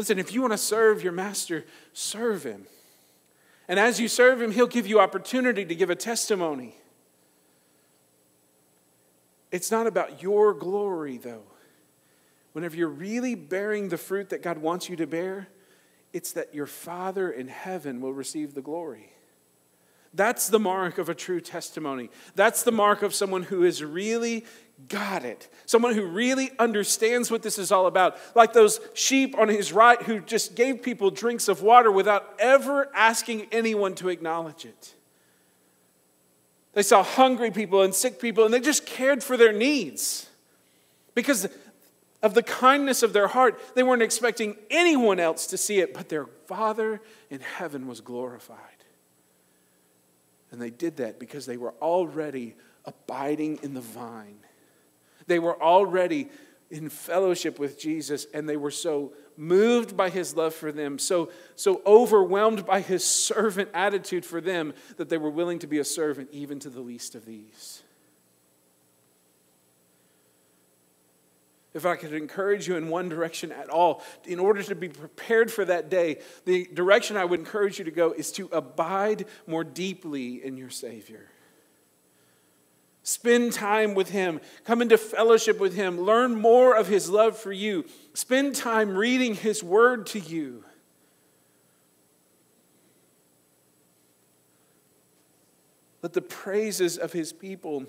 Listen, 0.00 0.18
if 0.18 0.32
you 0.32 0.40
want 0.40 0.54
to 0.54 0.56
serve 0.56 1.02
your 1.02 1.12
master, 1.12 1.66
serve 1.92 2.42
him. 2.42 2.64
And 3.68 3.78
as 3.78 4.00
you 4.00 4.08
serve 4.08 4.40
him, 4.40 4.50
he'll 4.50 4.66
give 4.66 4.86
you 4.86 4.98
opportunity 4.98 5.62
to 5.62 5.74
give 5.74 5.90
a 5.90 5.94
testimony. 5.94 6.74
It's 9.52 9.70
not 9.70 9.86
about 9.86 10.22
your 10.22 10.54
glory, 10.54 11.18
though. 11.18 11.42
Whenever 12.54 12.76
you're 12.76 12.88
really 12.88 13.34
bearing 13.34 13.90
the 13.90 13.98
fruit 13.98 14.30
that 14.30 14.42
God 14.42 14.56
wants 14.56 14.88
you 14.88 14.96
to 14.96 15.06
bear, 15.06 15.48
it's 16.14 16.32
that 16.32 16.54
your 16.54 16.64
Father 16.64 17.30
in 17.30 17.48
heaven 17.48 18.00
will 18.00 18.14
receive 18.14 18.54
the 18.54 18.62
glory. 18.62 19.12
That's 20.14 20.48
the 20.48 20.58
mark 20.58 20.96
of 20.96 21.10
a 21.10 21.14
true 21.14 21.42
testimony. 21.42 22.08
That's 22.34 22.62
the 22.62 22.72
mark 22.72 23.02
of 23.02 23.14
someone 23.14 23.42
who 23.42 23.64
is 23.64 23.84
really 23.84 24.46
got 24.88 25.24
it. 25.24 25.48
Someone 25.66 25.94
who 25.94 26.06
really 26.06 26.50
understands 26.58 27.30
what 27.30 27.42
this 27.42 27.58
is 27.58 27.72
all 27.72 27.86
about. 27.86 28.16
Like 28.34 28.52
those 28.52 28.80
sheep 28.94 29.36
on 29.38 29.48
his 29.48 29.72
right 29.72 30.00
who 30.02 30.20
just 30.20 30.54
gave 30.54 30.82
people 30.82 31.10
drinks 31.10 31.48
of 31.48 31.62
water 31.62 31.90
without 31.90 32.34
ever 32.38 32.88
asking 32.94 33.46
anyone 33.52 33.94
to 33.96 34.08
acknowledge 34.08 34.64
it. 34.64 34.94
They 36.72 36.82
saw 36.82 37.02
hungry 37.02 37.50
people 37.50 37.82
and 37.82 37.94
sick 37.94 38.20
people 38.20 38.44
and 38.44 38.54
they 38.54 38.60
just 38.60 38.86
cared 38.86 39.22
for 39.22 39.36
their 39.36 39.52
needs 39.52 40.28
because 41.14 41.48
of 42.22 42.34
the 42.34 42.42
kindness 42.42 43.02
of 43.02 43.12
their 43.12 43.28
heart, 43.28 43.60
they 43.74 43.82
weren't 43.82 44.02
expecting 44.02 44.56
anyone 44.70 45.18
else 45.18 45.46
to 45.48 45.56
see 45.56 45.80
it, 45.80 45.94
but 45.94 46.08
their 46.08 46.26
Father 46.46 47.00
in 47.30 47.40
heaven 47.40 47.86
was 47.86 48.00
glorified. 48.00 48.58
And 50.50 50.60
they 50.60 50.70
did 50.70 50.98
that 50.98 51.18
because 51.18 51.46
they 51.46 51.56
were 51.56 51.74
already 51.80 52.54
abiding 52.84 53.60
in 53.62 53.74
the 53.74 53.80
vine. 53.80 54.38
They 55.30 55.38
were 55.38 55.62
already 55.62 56.28
in 56.72 56.88
fellowship 56.88 57.60
with 57.60 57.78
Jesus, 57.78 58.26
and 58.34 58.48
they 58.48 58.56
were 58.56 58.72
so 58.72 59.12
moved 59.36 59.96
by 59.96 60.10
his 60.10 60.34
love 60.34 60.52
for 60.52 60.72
them, 60.72 60.98
so, 60.98 61.30
so 61.54 61.82
overwhelmed 61.86 62.66
by 62.66 62.80
his 62.80 63.04
servant 63.04 63.68
attitude 63.72 64.24
for 64.24 64.40
them, 64.40 64.74
that 64.96 65.08
they 65.08 65.18
were 65.18 65.30
willing 65.30 65.60
to 65.60 65.68
be 65.68 65.78
a 65.78 65.84
servant 65.84 66.30
even 66.32 66.58
to 66.58 66.68
the 66.68 66.80
least 66.80 67.14
of 67.14 67.26
these. 67.26 67.84
If 71.74 71.86
I 71.86 71.94
could 71.94 72.12
encourage 72.12 72.66
you 72.66 72.74
in 72.74 72.88
one 72.88 73.08
direction 73.08 73.52
at 73.52 73.70
all, 73.70 74.02
in 74.24 74.40
order 74.40 74.64
to 74.64 74.74
be 74.74 74.88
prepared 74.88 75.52
for 75.52 75.64
that 75.64 75.90
day, 75.90 76.18
the 76.44 76.68
direction 76.74 77.16
I 77.16 77.24
would 77.24 77.38
encourage 77.38 77.78
you 77.78 77.84
to 77.84 77.92
go 77.92 78.10
is 78.10 78.32
to 78.32 78.48
abide 78.50 79.26
more 79.46 79.62
deeply 79.62 80.44
in 80.44 80.56
your 80.56 80.70
Savior. 80.70 81.28
Spend 83.10 83.52
time 83.52 83.96
with 83.96 84.10
Him. 84.10 84.40
Come 84.64 84.80
into 84.80 84.96
fellowship 84.96 85.58
with 85.58 85.74
Him. 85.74 86.00
Learn 86.00 86.36
more 86.36 86.76
of 86.76 86.86
His 86.86 87.10
love 87.10 87.36
for 87.36 87.52
you. 87.52 87.84
Spend 88.14 88.54
time 88.54 88.96
reading 88.96 89.34
His 89.34 89.64
Word 89.64 90.06
to 90.06 90.20
you. 90.20 90.64
Let 96.02 96.12
the 96.12 96.22
praises 96.22 96.98
of 96.98 97.12
His 97.12 97.32
people 97.32 97.84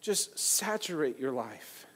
just 0.00 0.36
saturate 0.36 1.20
your 1.20 1.30
life. 1.30 1.86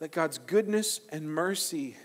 Let 0.00 0.10
God's 0.10 0.38
goodness 0.38 1.02
and 1.10 1.28
mercy 1.28 1.96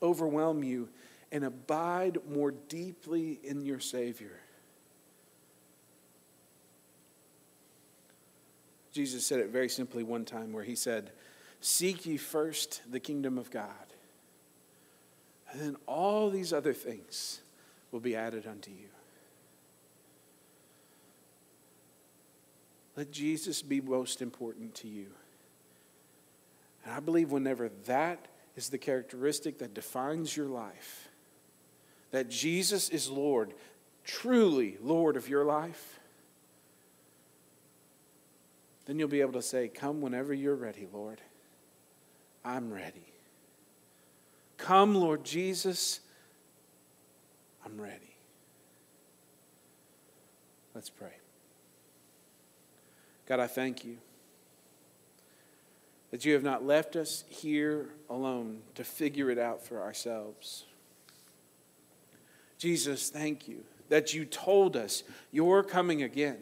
overwhelm 0.00 0.64
you 0.64 0.88
and 1.30 1.44
abide 1.44 2.16
more 2.30 2.50
deeply 2.50 3.40
in 3.44 3.60
your 3.60 3.78
Savior. 3.78 4.40
Jesus 8.92 9.24
said 9.24 9.40
it 9.40 9.50
very 9.50 9.68
simply 9.68 10.02
one 10.02 10.24
time 10.24 10.52
where 10.52 10.64
he 10.64 10.74
said, 10.74 11.12
Seek 11.60 12.06
ye 12.06 12.16
first 12.16 12.82
the 12.90 13.00
kingdom 13.00 13.38
of 13.38 13.50
God, 13.50 13.68
and 15.52 15.60
then 15.60 15.76
all 15.86 16.30
these 16.30 16.52
other 16.52 16.72
things 16.72 17.40
will 17.90 18.00
be 18.00 18.16
added 18.16 18.46
unto 18.46 18.70
you. 18.70 18.88
Let 22.96 23.10
Jesus 23.10 23.62
be 23.62 23.80
most 23.80 24.20
important 24.20 24.74
to 24.76 24.88
you. 24.88 25.06
And 26.84 26.92
I 26.94 27.00
believe 27.00 27.30
whenever 27.30 27.70
that 27.86 28.26
is 28.56 28.68
the 28.68 28.78
characteristic 28.78 29.58
that 29.58 29.74
defines 29.74 30.36
your 30.36 30.48
life, 30.48 31.08
that 32.10 32.28
Jesus 32.28 32.88
is 32.88 33.08
Lord, 33.08 33.54
truly 34.04 34.76
Lord 34.82 35.16
of 35.16 35.28
your 35.28 35.44
life, 35.44 35.99
then 38.90 38.98
you'll 38.98 39.06
be 39.06 39.20
able 39.20 39.34
to 39.34 39.42
say, 39.42 39.68
Come 39.68 40.00
whenever 40.00 40.34
you're 40.34 40.56
ready, 40.56 40.88
Lord. 40.92 41.20
I'm 42.44 42.72
ready. 42.72 43.12
Come, 44.56 44.96
Lord 44.96 45.22
Jesus. 45.22 46.00
I'm 47.64 47.80
ready. 47.80 48.16
Let's 50.74 50.90
pray. 50.90 51.12
God, 53.26 53.38
I 53.38 53.46
thank 53.46 53.84
you 53.84 53.98
that 56.10 56.24
you 56.24 56.32
have 56.32 56.42
not 56.42 56.66
left 56.66 56.96
us 56.96 57.22
here 57.28 57.90
alone 58.08 58.58
to 58.74 58.82
figure 58.82 59.30
it 59.30 59.38
out 59.38 59.64
for 59.64 59.80
ourselves. 59.80 60.64
Jesus, 62.58 63.08
thank 63.08 63.46
you 63.46 63.62
that 63.88 64.14
you 64.14 64.24
told 64.24 64.76
us 64.76 65.04
you're 65.30 65.62
coming 65.62 66.02
again. 66.02 66.38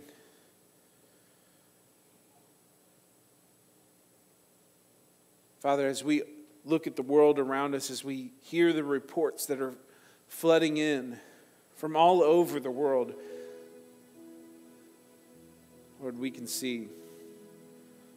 Father, 5.61 5.89
as 5.89 6.05
we 6.05 6.23
look 6.65 6.87
at 6.87 6.97
the 6.97 7.03
world 7.03 7.39
around 7.39 7.75
us, 7.75 7.91
as 7.91 8.05
we 8.05 8.33
hear 8.41 8.73
the 8.73 8.85
reports 8.85 9.47
that 9.47 9.61
are 9.61 9.75
flooding 10.29 10.77
in 10.77 11.19
from 11.75 11.97
all 11.97 12.23
over 12.23 12.61
the 12.61 12.71
world, 12.71 13.15
Lord, 16.01 16.19
we 16.19 16.31
can 16.31 16.47
see 16.47 16.89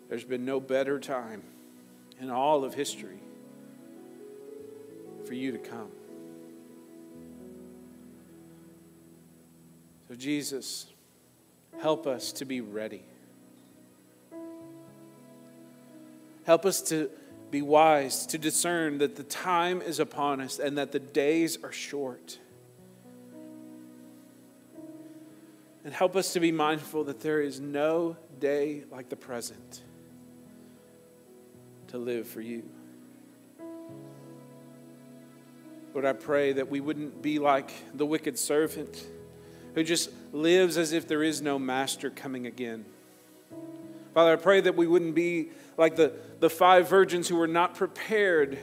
there's 0.07 0.23
been 0.23 0.45
no 0.45 0.59
better 0.59 0.99
time 0.99 1.41
in 2.19 2.29
all 2.29 2.63
of 2.63 2.75
history 2.75 3.17
for 5.25 5.33
you 5.33 5.51
to 5.51 5.57
come. 5.57 5.89
So, 10.09 10.15
Jesus, 10.15 10.87
help 11.81 12.05
us 12.05 12.33
to 12.33 12.45
be 12.45 12.61
ready. 12.61 13.01
Help 16.45 16.65
us 16.65 16.81
to 16.83 17.09
be 17.51 17.61
wise, 17.61 18.25
to 18.27 18.37
discern 18.37 18.97
that 18.99 19.17
the 19.17 19.23
time 19.23 19.81
is 19.81 19.99
upon 19.99 20.39
us 20.39 20.57
and 20.57 20.77
that 20.77 20.93
the 20.93 20.99
days 20.99 21.57
are 21.63 21.71
short. 21.71 22.39
And 25.83 25.93
help 25.93 26.15
us 26.15 26.33
to 26.33 26.39
be 26.39 26.51
mindful 26.51 27.03
that 27.05 27.19
there 27.19 27.41
is 27.41 27.59
no 27.59 28.15
day 28.39 28.83
like 28.89 29.09
the 29.09 29.15
present 29.15 29.81
to 31.87 31.97
live 31.97 32.27
for 32.27 32.39
you. 32.39 32.63
Lord, 35.93 36.05
I 36.05 36.13
pray 36.13 36.53
that 36.53 36.69
we 36.69 36.79
wouldn't 36.79 37.21
be 37.21 37.37
like 37.37 37.71
the 37.93 38.05
wicked 38.05 38.39
servant 38.39 39.05
who 39.75 39.83
just 39.83 40.09
lives 40.31 40.77
as 40.77 40.93
if 40.93 41.07
there 41.07 41.21
is 41.21 41.41
no 41.41 41.59
master 41.59 42.09
coming 42.09 42.45
again. 42.45 42.85
Father, 44.13 44.33
I 44.33 44.35
pray 44.35 44.61
that 44.61 44.75
we 44.75 44.87
wouldn't 44.87 45.15
be 45.15 45.49
like 45.77 45.95
the, 45.95 46.13
the 46.39 46.49
five 46.49 46.89
virgins 46.89 47.27
who 47.27 47.37
were 47.37 47.47
not 47.47 47.75
prepared. 47.75 48.59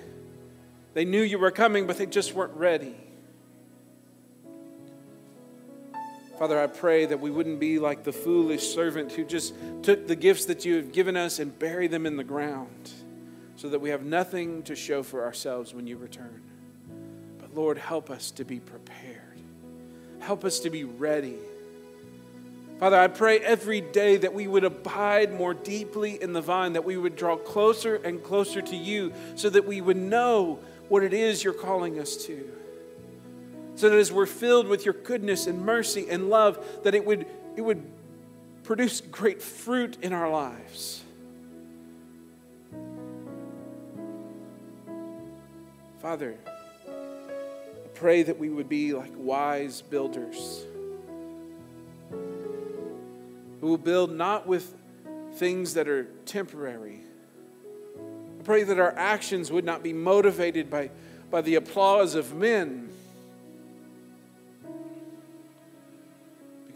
They 0.95 1.05
knew 1.05 1.23
you 1.23 1.39
were 1.39 1.51
coming, 1.51 1.87
but 1.87 1.97
they 1.97 2.07
just 2.07 2.35
weren't 2.35 2.55
ready. 2.55 2.95
Father, 6.39 6.61
I 6.61 6.69
pray 6.69 7.07
that 7.07 7.19
we 7.19 7.31
wouldn't 7.31 7.59
be 7.59 7.81
like 7.81 8.05
the 8.05 8.13
foolish 8.13 8.73
servant 8.73 9.11
who 9.11 9.25
just 9.25 9.55
took 9.83 10.07
the 10.07 10.15
gifts 10.15 10.45
that 10.45 10.65
you 10.65 10.77
have 10.77 10.93
given 10.93 11.17
us 11.17 11.41
and 11.41 11.59
buried 11.59 11.91
them 11.91 12.07
in 12.07 12.17
the 12.17 12.23
ground 12.23 12.91
so 13.57 13.69
that 13.71 13.81
we 13.81 13.91
have 13.91 14.05
nothing 14.05 14.63
to 14.63 14.77
show 14.77 15.03
for 15.03 15.25
ourselves 15.25 15.75
when 15.75 15.89
you 15.89 15.97
return. 15.97 16.41
But 17.41 17.57
Lord, 17.57 17.77
help 17.77 18.09
us 18.09 18.31
to 18.33 18.45
be 18.45 18.61
prepared. 18.61 19.41
Help 20.21 20.45
us 20.45 20.61
to 20.61 20.71
be 20.71 20.85
ready. 20.85 21.39
Father, 22.79 22.97
I 22.97 23.09
pray 23.09 23.41
every 23.41 23.81
day 23.81 24.17
that 24.19 24.33
we 24.33 24.47
would 24.47 24.64
abide 24.64 25.33
more 25.33 25.53
deeply 25.53 26.23
in 26.23 26.33
the 26.33 26.41
vine, 26.41 26.75
that 26.75 26.85
we 26.85 26.97
would 26.97 27.17
draw 27.17 27.37
closer 27.37 27.97
and 27.97 28.23
closer 28.23 28.62
to 28.62 28.77
you 28.77 29.12
so 29.35 29.51
that 29.51 29.67
we 29.67 29.81
would 29.81 29.97
know 29.97 30.61
what 30.88 31.03
it 31.03 31.12
is 31.12 31.43
you're 31.43 31.53
calling 31.53 31.99
us 31.99 32.17
to 32.27 32.59
so 33.79 33.88
that 33.88 33.97
as 33.97 34.11
we're 34.11 34.27
filled 34.27 34.67
with 34.67 34.85
your 34.85 34.95
goodness 34.95 35.47
and 35.47 35.64
mercy 35.64 36.09
and 36.11 36.29
love, 36.29 36.83
that 36.83 36.97
it 36.97 37.07
would, 37.07 37.27
it 37.55 37.61
would 37.61 37.81
produce 38.64 39.01
great 39.01 39.41
fruit 39.41 39.97
in 40.03 40.12
our 40.12 40.29
lives. 40.29 41.01
Father, 46.03 46.35
I 46.88 47.88
pray 47.95 48.25
that 48.25 48.37
we 48.37 48.51
would 48.51 48.69
be 48.69 48.95
like 48.95 49.12
wise 49.14 49.81
builders 49.81 50.64
who 53.61 53.68
will 53.68 53.79
build 53.79 54.12
not 54.12 54.47
with 54.47 54.75
things 55.35 55.75
that 55.75 55.88
are 55.88 56.05
temporary. 56.25 57.01
I 57.97 58.42
pray 58.42 58.62
that 58.62 58.79
our 58.79 58.94
actions 58.97 59.51
would 59.51 59.64
not 59.64 59.83
be 59.83 59.92
motivated 59.92 60.71
by, 60.71 60.90
by 61.31 61.40
the 61.40 61.57
applause 61.57 62.14
of 62.14 62.35
men 62.35 62.88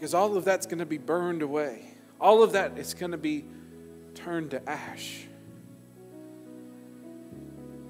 Because 0.03 0.13
all 0.13 0.35
of 0.35 0.43
that's 0.43 0.65
going 0.65 0.79
to 0.79 0.85
be 0.85 0.97
burned 0.97 1.41
away. 1.41 1.93
All 2.19 2.43
of 2.43 2.51
that 2.51 2.77
is 2.77 2.93
going 2.93 3.13
to 3.13 3.17
be 3.17 3.45
turned 4.15 4.51
to 4.51 4.69
ash. 4.69 5.27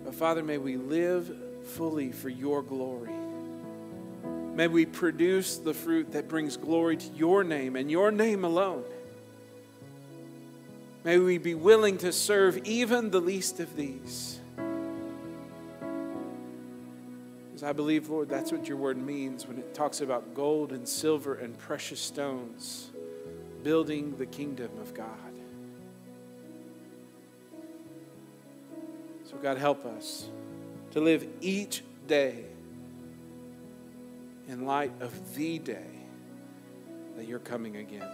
But 0.05 0.13
Father, 0.13 0.43
may 0.43 0.59
we 0.59 0.77
live 0.77 1.35
fully 1.63 2.11
for 2.11 2.29
your 2.29 2.61
glory. 2.61 3.09
May 4.53 4.67
we 4.67 4.85
produce 4.85 5.57
the 5.57 5.73
fruit 5.73 6.11
that 6.11 6.27
brings 6.27 6.57
glory 6.57 6.97
to 6.97 7.07
your 7.15 7.43
name 7.43 7.75
and 7.75 7.89
your 7.89 8.11
name 8.11 8.43
alone. 8.43 8.83
May 11.03 11.17
we 11.17 11.39
be 11.39 11.55
willing 11.55 11.97
to 11.99 12.13
serve 12.13 12.59
even 12.59 13.09
the 13.09 13.19
least 13.19 13.59
of 13.59 13.75
these. 13.75 14.39
Because 17.47 17.63
I 17.63 17.73
believe, 17.73 18.09
Lord, 18.09 18.29
that's 18.29 18.51
what 18.51 18.67
your 18.67 18.77
word 18.77 18.97
means 18.97 19.47
when 19.47 19.57
it 19.57 19.73
talks 19.73 20.01
about 20.01 20.35
gold 20.35 20.71
and 20.71 20.87
silver 20.87 21.33
and 21.33 21.57
precious 21.57 21.99
stones 21.99 22.91
building 23.63 24.15
the 24.17 24.25
kingdom 24.27 24.69
of 24.79 24.93
God. 24.93 25.07
So, 29.25 29.35
God, 29.37 29.57
help 29.57 29.83
us 29.85 30.27
to 30.91 31.01
live 31.01 31.27
each 31.41 31.81
day 32.07 32.45
in 34.47 34.65
light 34.65 34.91
of 34.99 35.35
the 35.35 35.59
day 35.59 35.85
that 37.15 37.27
you're 37.27 37.39
coming 37.39 37.77
again. 37.77 38.07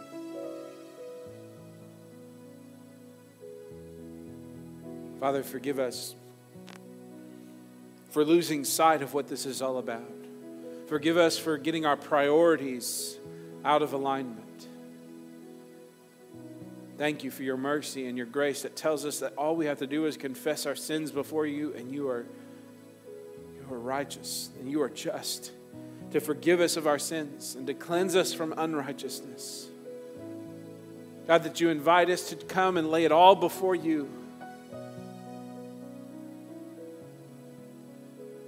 Father, 5.20 5.44
forgive 5.44 5.80
us 5.80 6.16
for 8.10 8.24
losing 8.24 8.64
sight 8.64 9.02
of 9.02 9.14
what 9.14 9.28
this 9.28 9.46
is 9.46 9.62
all 9.62 9.78
about. 9.78 10.04
Forgive 10.88 11.18
us 11.18 11.38
for 11.38 11.58
getting 11.58 11.86
our 11.86 11.98
priorities 11.98 13.18
out 13.66 13.82
of 13.82 13.94
alignment. 13.94 14.68
Thank 16.98 17.24
you 17.24 17.32
for 17.32 17.44
your 17.44 17.58
mercy 17.58 18.08
and 18.08 18.18
your 18.18 18.26
grace 18.26 18.64
that 18.64 18.76
tells 18.76 19.06
us 19.06 19.20
that 19.20 19.34
all 19.38 19.56
we 19.56 19.68
have 19.68 19.80
to 19.80 19.88
do 19.88 20.06
is 20.06 20.18
confess 20.18 20.66
our 20.66 20.76
sins 20.76 21.12
before 21.12 21.46
you, 21.46 21.74
and 21.74 21.92
you 21.92 22.10
are, 22.10 22.26
you 23.56 23.74
are 23.74 23.80
righteous 23.80 24.50
and 24.60 24.70
you 24.70 24.82
are 24.82 24.90
just 24.90 25.52
to 26.12 26.20
forgive 26.20 26.60
us 26.60 26.78
of 26.78 26.88
our 26.88 27.00
sins 27.00 27.56
and 27.56 27.68
to 27.68 27.74
cleanse 27.74 28.16
us 28.16 28.34
from 28.34 28.54
unrighteousness. 28.58 29.68
God, 31.28 31.44
that 31.44 31.62
you 31.62 31.70
invite 31.70 32.10
us 32.10 32.30
to 32.30 32.36
come 32.36 32.78
and 32.78 32.90
lay 32.90 33.06
it 33.06 33.12
all 33.12 33.36
before 33.36 33.76
you 33.76 34.10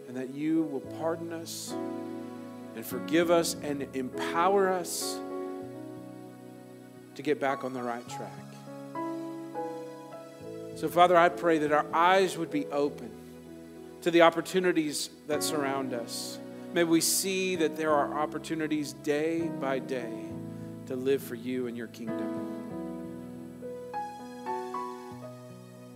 and 0.08 0.18
that 0.18 0.34
you 0.34 0.64
will 0.64 0.82
pardon 1.00 1.32
us 1.32 1.74
and 2.76 2.86
forgive 2.86 3.32
us 3.32 3.56
and 3.64 3.88
empower 3.94 4.70
us 4.70 5.18
to 7.16 7.22
get 7.22 7.40
back 7.40 7.64
on 7.64 7.74
the 7.74 7.82
right 7.82 8.08
track. 8.10 8.32
So, 10.76 10.90
Father, 10.90 11.16
I 11.16 11.30
pray 11.30 11.60
that 11.60 11.72
our 11.72 11.86
eyes 11.94 12.38
would 12.38 12.50
be 12.50 12.66
open 12.68 13.12
to 14.02 14.10
the 14.10 14.24
opportunities 14.24 15.12
that 15.28 15.44
surround 15.44 15.94
us. 15.94 16.40
May 16.74 16.86
we 16.86 17.02
see 17.02 17.58
that 17.58 17.76
there 17.76 17.92
are 17.92 18.18
opportunities 18.18 18.94
day 18.94 19.42
by 19.42 19.80
day 19.80 20.30
to 20.86 20.96
live 20.96 21.22
for 21.22 21.36
you 21.36 21.68
and 21.68 21.76
your 21.76 21.88
kingdom. 21.88 22.48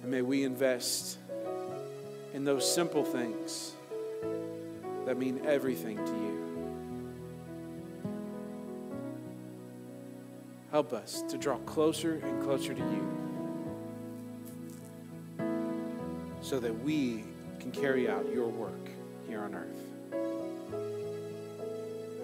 And 0.02 0.12
may 0.12 0.22
we 0.22 0.44
invest 0.44 1.18
in 2.34 2.44
those 2.44 2.70
simple 2.70 3.06
things 3.06 3.72
that 5.06 5.18
mean 5.18 5.42
everything 5.46 5.96
to 5.96 6.12
you. 6.12 6.36
Help 10.72 10.92
us 10.92 11.24
to 11.30 11.38
draw 11.38 11.58
closer 11.60 12.16
and 12.16 12.44
closer 12.44 12.74
to 12.74 12.82
you 12.82 13.12
so 16.42 16.60
that 16.60 16.78
we 16.84 17.24
can 17.62 17.72
carry 17.72 18.10
out 18.10 18.30
your 18.34 18.50
work 18.50 18.90
here 19.30 19.42
on 19.42 19.56
earth. 19.56 19.95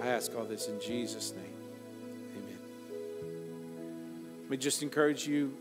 I 0.02 0.08
ask 0.08 0.36
all 0.36 0.46
this 0.46 0.68
in 0.68 0.80
Jesus' 0.82 1.34
name. 1.34 1.54
Amen. 2.38 2.60
Let 4.42 4.50
me 4.50 4.58
just 4.58 4.82
encourage 4.82 5.28
you 5.28 5.56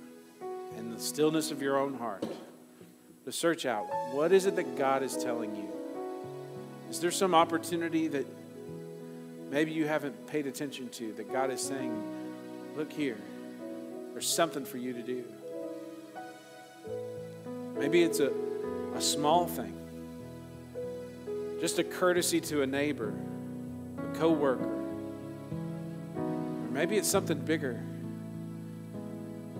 in 0.78 0.90
the 0.92 1.00
stillness 1.00 1.50
of 1.50 1.60
your 1.60 1.78
own 1.78 1.94
heart 1.94 2.24
to 3.24 3.32
search 3.32 3.66
out 3.66 3.86
what 4.12 4.32
is 4.32 4.46
it 4.46 4.56
that 4.56 4.76
God 4.76 5.02
is 5.02 5.16
telling 5.16 5.54
you 5.54 5.68
is 6.90 6.98
there 6.98 7.12
some 7.12 7.36
opportunity 7.36 8.08
that 8.08 8.26
maybe 9.48 9.70
you 9.70 9.86
haven't 9.86 10.26
paid 10.26 10.48
attention 10.48 10.88
to 10.88 11.12
that 11.12 11.32
God 11.32 11.52
is 11.52 11.60
saying, 11.60 11.92
look 12.76 12.90
here, 12.92 13.16
there's 14.12 14.28
something 14.28 14.64
for 14.64 14.76
you 14.76 14.92
to 14.92 15.02
do? 15.02 15.24
Maybe 17.78 18.02
it's 18.02 18.18
a, 18.18 18.32
a 18.96 19.00
small 19.00 19.46
thing, 19.46 19.72
just 21.60 21.78
a 21.78 21.84
courtesy 21.84 22.40
to 22.40 22.62
a 22.62 22.66
neighbor, 22.66 23.14
a 23.98 24.18
coworker, 24.18 24.64
or 26.16 26.70
maybe 26.70 26.96
it's 26.96 27.08
something 27.08 27.38
bigger 27.38 27.80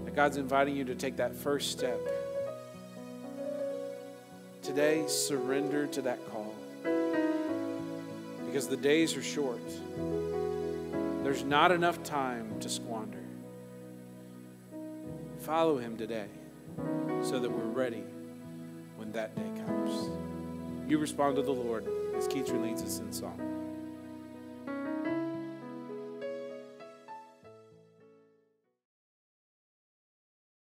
that 0.05 0.15
God's 0.15 0.37
inviting 0.37 0.77
you 0.77 0.85
to 0.85 0.95
take 0.95 1.17
that 1.17 1.35
first 1.35 1.71
step. 1.71 2.01
Today, 4.63 5.05
surrender 5.07 5.87
to 5.89 6.03
that 6.03 6.19
call 6.31 6.55
because 8.51 8.67
the 8.67 8.77
days 8.77 9.17
are 9.17 9.23
short. 9.23 9.61
There's 11.23 11.45
not 11.45 11.71
enough 11.71 12.03
time 12.03 12.59
to 12.61 12.69
squander. 12.69 13.23
Follow 15.41 15.79
him 15.79 15.97
today 15.97 16.27
so 17.23 17.39
that 17.39 17.51
we're 17.51 17.65
ready 17.65 18.03
when 18.97 19.13
that 19.13 19.37
day 19.37 19.63
comes. 19.65 20.11
You 20.89 20.99
respond 20.99 21.37
to 21.37 21.43
the 21.43 21.53
Lord 21.53 21.87
as 22.17 22.27
Keacher 22.27 22.61
leads 22.61 22.83
us 22.83 22.99
in 22.99 23.13
song. 23.13 23.60